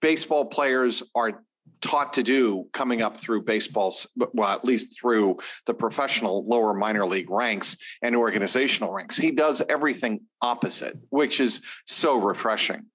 baseball 0.00 0.46
players 0.46 1.02
are 1.14 1.42
taught 1.80 2.12
to 2.12 2.22
do 2.22 2.66
coming 2.72 3.02
up 3.02 3.16
through 3.16 3.42
baseball's 3.42 4.06
well 4.32 4.48
at 4.48 4.64
least 4.64 4.98
through 4.98 5.36
the 5.66 5.74
professional 5.74 6.44
lower 6.46 6.74
minor 6.74 7.04
league 7.04 7.30
ranks 7.30 7.76
and 8.02 8.14
organizational 8.14 8.92
ranks 8.92 9.16
he 9.16 9.30
does 9.30 9.62
everything 9.68 10.20
opposite 10.40 10.96
which 11.10 11.40
is 11.40 11.60
so 11.86 12.20
refreshing 12.20 12.86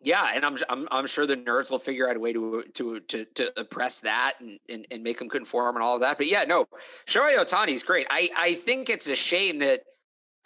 yeah, 0.00 0.30
and 0.32 0.44
I'm, 0.44 0.56
I'm 0.68 0.88
I'm 0.92 1.06
sure 1.06 1.26
the 1.26 1.36
nerds 1.36 1.70
will 1.70 1.78
figure 1.80 2.08
out 2.08 2.16
a 2.16 2.20
way 2.20 2.32
to 2.32 2.62
to 2.74 3.00
to 3.00 3.24
to 3.24 3.60
oppress 3.60 4.00
that 4.00 4.34
and, 4.38 4.60
and, 4.68 4.86
and 4.92 5.02
make 5.02 5.18
them 5.18 5.28
conform 5.28 5.74
and 5.74 5.82
all 5.82 5.96
of 5.96 6.02
that. 6.02 6.18
But 6.18 6.28
yeah, 6.28 6.44
no, 6.44 6.66
Shohei 7.08 7.36
Ohtani 7.36 7.70
is 7.70 7.82
great. 7.82 8.06
I 8.08 8.30
I 8.36 8.54
think 8.54 8.90
it's 8.90 9.08
a 9.08 9.16
shame 9.16 9.58
that 9.58 9.82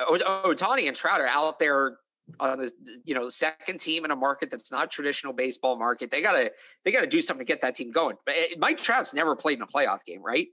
Ohtani 0.00 0.88
and 0.88 0.96
Trout 0.96 1.20
are 1.20 1.28
out 1.28 1.58
there 1.58 1.98
on 2.40 2.58
the 2.58 2.72
you 3.04 3.14
know 3.14 3.28
second 3.28 3.78
team 3.78 4.04
in 4.04 4.10
a 4.10 4.16
market 4.16 4.50
that's 4.50 4.70
not 4.70 4.90
traditional 4.90 5.32
baseball 5.32 5.76
market. 5.76 6.10
They 6.10 6.22
gotta 6.22 6.52
they 6.84 6.92
gotta 6.92 7.06
do 7.06 7.20
something 7.20 7.46
to 7.46 7.50
get 7.50 7.60
that 7.62 7.74
team 7.74 7.90
going. 7.90 8.16
Eh, 8.28 8.54
Mike 8.58 8.78
Trout's 8.78 9.14
never 9.14 9.36
played 9.36 9.58
in 9.58 9.62
a 9.62 9.66
playoff 9.66 10.04
game, 10.04 10.22
right? 10.22 10.48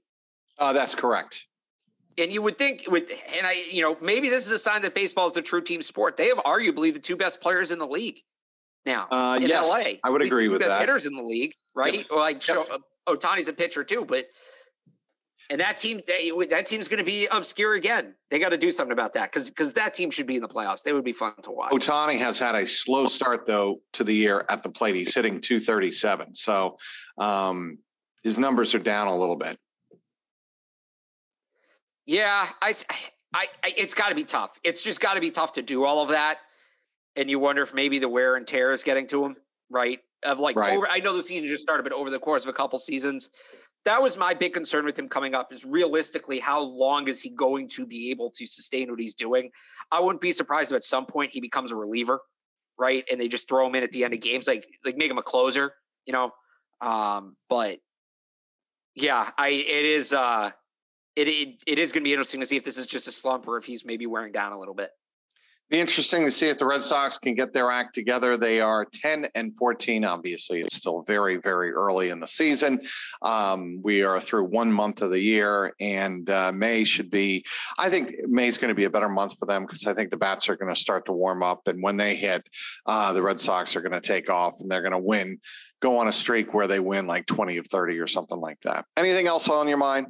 Uh, 0.58 0.74
that's 0.74 0.96
correct. 0.96 1.48
And 2.18 2.32
you 2.32 2.42
would 2.42 2.58
think 2.58 2.84
with 2.88 3.10
and 3.38 3.48
I 3.48 3.64
you 3.72 3.82
know 3.82 3.98
maybe 4.02 4.30
this 4.30 4.46
is 4.46 4.52
a 4.52 4.58
sign 4.58 4.82
that 4.82 4.96
baseball 4.96 5.28
is 5.28 5.34
the 5.34 5.42
true 5.42 5.62
team 5.62 5.82
sport. 5.82 6.18
They 6.18 6.28
have 6.28 6.38
arguably 6.40 6.94
the 6.94 7.00
two 7.00 7.16
best 7.16 7.42
players 7.42 7.72
in 7.72 7.80
the 7.80 7.88
league 7.88 8.20
now 8.86 9.08
uh, 9.12 9.40
in 9.42 9.48
yes, 9.48 9.68
LA. 9.68 10.00
I 10.04 10.10
would 10.10 10.22
agree 10.22 10.50
with 10.50 10.60
that 10.60 10.68
best 10.68 10.80
that. 10.80 10.88
Hitters 10.88 11.06
in 11.06 11.16
the 11.16 11.24
league, 11.24 11.54
right? 11.76 11.94
Yep. 11.94 12.06
Well, 12.10 12.20
like 12.20 12.46
yep. 12.48 12.58
Ohtani's 13.08 13.48
a 13.48 13.54
pitcher 13.54 13.84
too, 13.84 14.06
but 14.06 14.26
and 15.50 15.60
that 15.60 15.78
team 15.78 16.02
that 16.08 16.66
team's 16.66 16.88
going 16.88 17.00
to 17.00 17.04
be 17.04 17.28
obscure 17.32 17.76
again. 17.76 18.14
They 18.30 18.40
got 18.40 18.50
to 18.50 18.58
do 18.58 18.72
something 18.72 18.92
about 18.92 19.14
that 19.14 19.32
because 19.32 19.50
because 19.50 19.74
that 19.74 19.94
team 19.94 20.12
should 20.12 20.28
be 20.28 20.36
in 20.36 20.42
the 20.42 20.48
playoffs. 20.48 20.84
They 20.84 20.94
would 20.94 21.04
be 21.04 21.14
fun 21.14 21.34
to 21.44 21.52
watch. 21.52 21.72
Ohtani 21.72 22.18
has 22.20 22.38
had 22.38 22.56
a 22.56 22.68
slow 22.68 23.08
start 23.08 23.46
though 23.46 23.82
to 23.94 24.04
the 24.04 24.14
year 24.14 24.46
at 24.50 24.64
the 24.64 24.70
plate. 24.70 24.96
He's 24.96 25.14
hitting 25.14 25.42
237, 25.42 26.36
so 26.36 26.78
um, 27.18 27.80
his 28.24 28.38
numbers 28.38 28.76
are 28.76 28.80
down 28.80 29.08
a 29.08 29.16
little 29.16 29.36
bit. 29.36 29.58
Yeah, 32.06 32.48
I, 32.62 32.74
I, 33.34 33.46
I 33.64 33.74
it's 33.78 33.94
got 33.94 34.10
to 34.10 34.16
be 34.16 34.24
tough. 34.24 34.60
It's 34.64 34.82
just 34.82 35.00
got 35.00 35.14
to 35.14 35.22
be 35.22 35.32
tough 35.32 35.54
to 35.54 35.62
do 35.62 35.84
all 35.84 36.02
of 36.02 36.10
that 36.10 36.40
and 37.16 37.30
you 37.30 37.40
wonder 37.40 37.62
if 37.62 37.74
maybe 37.74 38.00
the 38.00 38.10
wear 38.10 38.36
and 38.36 38.48
tear 38.48 38.72
is 38.72 38.84
getting 38.84 39.08
to 39.08 39.26
him, 39.26 39.36
right? 39.70 40.00
Of 40.24 40.40
like, 40.40 40.56
right. 40.56 40.76
over, 40.76 40.88
I 40.90 41.00
know 41.00 41.14
the 41.14 41.24
season 41.24 41.48
just 41.48 41.62
started, 41.62 41.84
but 41.84 41.94
over 41.94 42.10
the 42.10 42.20
course 42.20 42.44
of 42.44 42.50
a 42.50 42.54
couple 42.54 42.80
seasons, 42.80 43.30
that 43.86 44.02
was 44.02 44.18
my 44.18 44.34
big 44.34 44.54
concern 44.54 44.86
with 44.86 44.98
him 44.98 45.08
coming 45.08 45.34
up 45.34 45.54
is 45.54 45.66
realistically 45.66 46.40
how 46.40 46.62
long 46.62 47.08
is 47.08 47.22
he 47.22 47.30
going 47.30 47.70
to 47.70 47.86
be 47.86 48.12
able 48.12 48.32
to 48.32 48.46
sustain 48.46 48.90
what 48.90 49.00
he's 49.00 49.14
doing? 49.14 49.52
I 49.92 50.00
wouldn't 50.02 50.22
be 50.22 50.32
surprised 50.32 50.72
if 50.72 50.76
at 50.76 50.84
some 50.84 51.06
point 51.06 51.32
he 51.32 51.40
becomes 51.40 51.72
a 51.72 51.76
reliever, 51.76 52.20
right? 52.78 53.06
And 53.10 53.20
they 53.20 53.28
just 53.28 53.48
throw 53.48 53.66
him 53.68 53.76
in 53.76 53.84
at 53.84 53.92
the 53.92 54.04
end 54.04 54.14
of 54.14 54.20
games, 54.20 54.48
like 54.48 54.66
like 54.84 54.98
make 54.98 55.10
him 55.10 55.18
a 55.18 55.24
closer, 55.24 55.74
you 56.06 56.14
know. 56.14 56.32
Um, 56.82 57.36
but 57.48 57.80
yeah, 58.96 59.30
I 59.38 59.50
it 59.50 59.86
is 59.86 60.14
uh 60.14 60.52
it 61.16 61.28
it, 61.28 61.64
it 61.66 61.80
is 61.80 61.92
going 61.92 62.04
to 62.04 62.08
be 62.08 62.14
interesting 62.14 62.42
to 62.42 62.46
see 62.46 62.58
if 62.58 62.64
this 62.64 62.78
is 62.78 62.86
just 62.86 63.08
a 63.08 63.12
slump 63.12 63.48
or 63.48 63.58
if 63.58 63.66
he's 63.66 63.86
maybe 63.86 64.06
wearing 64.08 64.32
down 64.32 64.52
a 64.52 64.60
little 64.60 64.76
bit. 64.76 64.92
Be 65.70 65.80
interesting 65.80 66.26
to 66.26 66.32
see 66.32 66.50
if 66.50 66.58
the 66.58 66.66
Red 66.66 66.82
Sox 66.82 67.20
can 67.20 67.36
get 67.36 67.54
their 67.54 67.70
act 67.70 67.94
together. 67.94 68.38
They 68.38 68.60
are 68.60 68.86
10 68.86 69.28
and 69.36 69.56
14. 69.56 70.04
Obviously, 70.04 70.62
it's 70.62 70.76
still 70.76 71.04
very, 71.04 71.38
very 71.38 71.72
early 71.72 72.10
in 72.10 72.20
the 72.20 72.28
season. 72.28 72.82
Um, 73.22 73.80
we 73.84 74.02
are 74.02 74.20
through 74.20 74.46
one 74.46 74.72
month 74.72 75.04
of 75.04 75.12
the 75.12 75.20
year, 75.20 75.74
and 75.80 76.28
uh, 76.30 76.52
May 76.52 76.84
should 76.86 77.12
be, 77.12 77.46
I 77.78 77.90
think 77.90 78.16
May 78.28 78.48
is 78.48 78.58
going 78.58 78.70
to 78.70 78.76
be 78.76 78.86
a 78.86 78.90
better 78.90 79.10
month 79.10 79.38
for 79.38 79.46
them 79.46 79.68
because 79.68 79.86
I 79.86 79.94
think 79.94 80.10
the 80.10 80.18
bats 80.18 80.50
are 80.50 80.56
going 80.56 80.74
to 80.74 80.80
start 80.80 81.06
to 81.06 81.12
warm 81.12 81.44
up. 81.44 81.68
And 81.68 81.84
when 81.84 81.98
they 81.98 82.16
hit, 82.16 82.48
uh, 82.88 83.14
the 83.14 83.22
Red 83.22 83.40
Sox 83.40 83.76
are 83.76 83.82
going 83.82 83.92
to 83.94 84.02
take 84.02 84.30
off 84.30 84.62
and 84.62 84.72
they're 84.72 84.82
going 84.82 84.92
to 84.92 84.98
win, 84.98 85.40
go 85.82 86.00
on 86.00 86.08
a 86.08 86.12
streak 86.12 86.52
where 86.52 86.68
they 86.68 86.80
win 86.80 87.06
like 87.06 87.28
20 87.28 87.58
of 87.58 87.68
30 87.68 88.00
or 88.00 88.08
something 88.08 88.40
like 88.40 88.60
that. 88.62 88.86
Anything 88.98 89.28
else 89.28 89.48
on 89.48 89.68
your 89.68 89.78
mind? 89.78 90.08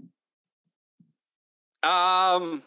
Um, 1.83 2.63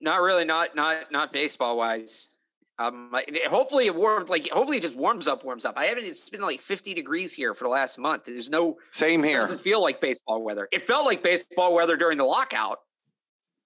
not 0.00 0.20
really. 0.20 0.44
Not 0.44 0.74
not 0.74 1.10
not 1.12 1.32
baseball 1.32 1.76
wise. 1.76 2.30
Um, 2.78 3.14
hopefully 3.48 3.86
it 3.86 3.94
warms. 3.94 4.30
Like 4.30 4.48
hopefully 4.48 4.78
it 4.78 4.82
just 4.82 4.96
warms 4.96 5.28
up, 5.28 5.44
warms 5.44 5.66
up. 5.66 5.76
I 5.76 5.84
haven't. 5.84 6.04
It's 6.04 6.30
been 6.30 6.40
like 6.40 6.62
50 6.62 6.94
degrees 6.94 7.32
here 7.32 7.54
for 7.54 7.64
the 7.64 7.70
last 7.70 7.98
month. 7.98 8.24
There's 8.24 8.48
no 8.48 8.78
same 8.90 9.22
here. 9.22 9.36
It 9.38 9.42
doesn't 9.42 9.60
feel 9.60 9.82
like 9.82 10.00
baseball 10.00 10.42
weather. 10.42 10.66
It 10.72 10.82
felt 10.82 11.04
like 11.04 11.22
baseball 11.22 11.74
weather 11.74 11.98
during 11.98 12.16
the 12.16 12.24
lockout. 12.24 12.78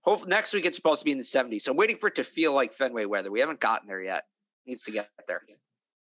Hope 0.03 0.27
next 0.27 0.53
week 0.53 0.67
it's 0.67 0.77
supposed 0.77 1.01
to 1.01 1.05
be 1.05 1.13
in 1.13 1.19
the 1.19 1.25
70s. 1.25 1.63
So 1.63 1.71
I'm 1.71 1.77
waiting 1.77 1.97
for 1.97 2.09
it 2.09 2.17
to 2.17 2.25
feel 2.25 2.53
like 2.53 2.75
Fenway 2.75 3.05
weather. 3.05 3.31
We 3.31 3.41
haven't 3.41 3.61
gotten 3.61 3.87
there 3.87 4.03
yet. 4.03 4.25
Needs 4.67 4.83
to 4.83 4.91
get 4.93 5.09
there. 5.29 5.43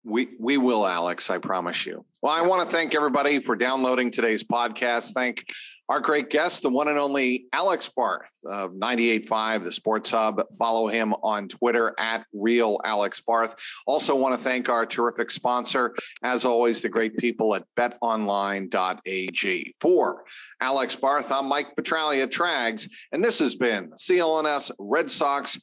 We 0.05 0.29
we 0.39 0.59
will, 0.59 0.87
Alex. 0.87 1.31
I 1.31 1.39
promise 1.39 1.87
you. 1.87 2.05
Well, 2.21 2.33
I 2.33 2.43
want 2.43 2.69
to 2.69 2.77
thank 2.77 2.95
everybody 2.95 3.39
for 3.39 3.57
downloading 3.57 4.11
today's 4.11 4.45
podcast. 4.45 5.13
Thank 5.13 5.47
our 5.91 6.01
great 6.01 6.31
guest, 6.31 6.63
the 6.63 6.71
one 6.71 6.87
and 6.87 6.99
only 6.99 7.47
Alex 7.53 7.89
Barth 7.89 8.31
of 8.47 8.71
98.5, 8.75 9.65
the 9.65 9.73
Sports 9.73 10.13
Hub. 10.13 10.41
Follow 10.57 10.87
him 10.87 11.13
on 11.25 11.49
Twitter 11.49 11.93
at 11.99 12.25
Real 12.33 12.81
Alex 12.85 13.21
Barth. 13.21 13.57
Also, 13.89 14.15
want 14.15 14.33
to 14.33 14.41
thank 14.41 14.69
our 14.69 14.87
terrific 14.87 15.33
sponsor, 15.33 15.93
as 16.23 16.45
always, 16.45 16.81
the 16.81 16.89
great 16.89 17.17
people 17.17 17.57
at 17.57 17.65
betonline.ag. 17.77 19.75
For 19.81 20.23
Alex 20.61 20.95
Barth, 20.95 21.33
I'm 21.33 21.47
Mike 21.47 21.75
Petraglia 21.77 22.29
Trags, 22.29 22.89
and 23.11 23.23
this 23.23 23.41
has 23.41 23.57
been 23.57 23.91
CLNS 23.91 24.71
Red 24.79 25.11
Sox 25.11 25.61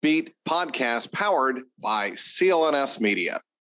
Beat 0.00 0.32
podcast 0.48 1.10
powered 1.10 1.62
by 1.78 2.12
CLNS 2.12 3.00
Media. 3.00 3.40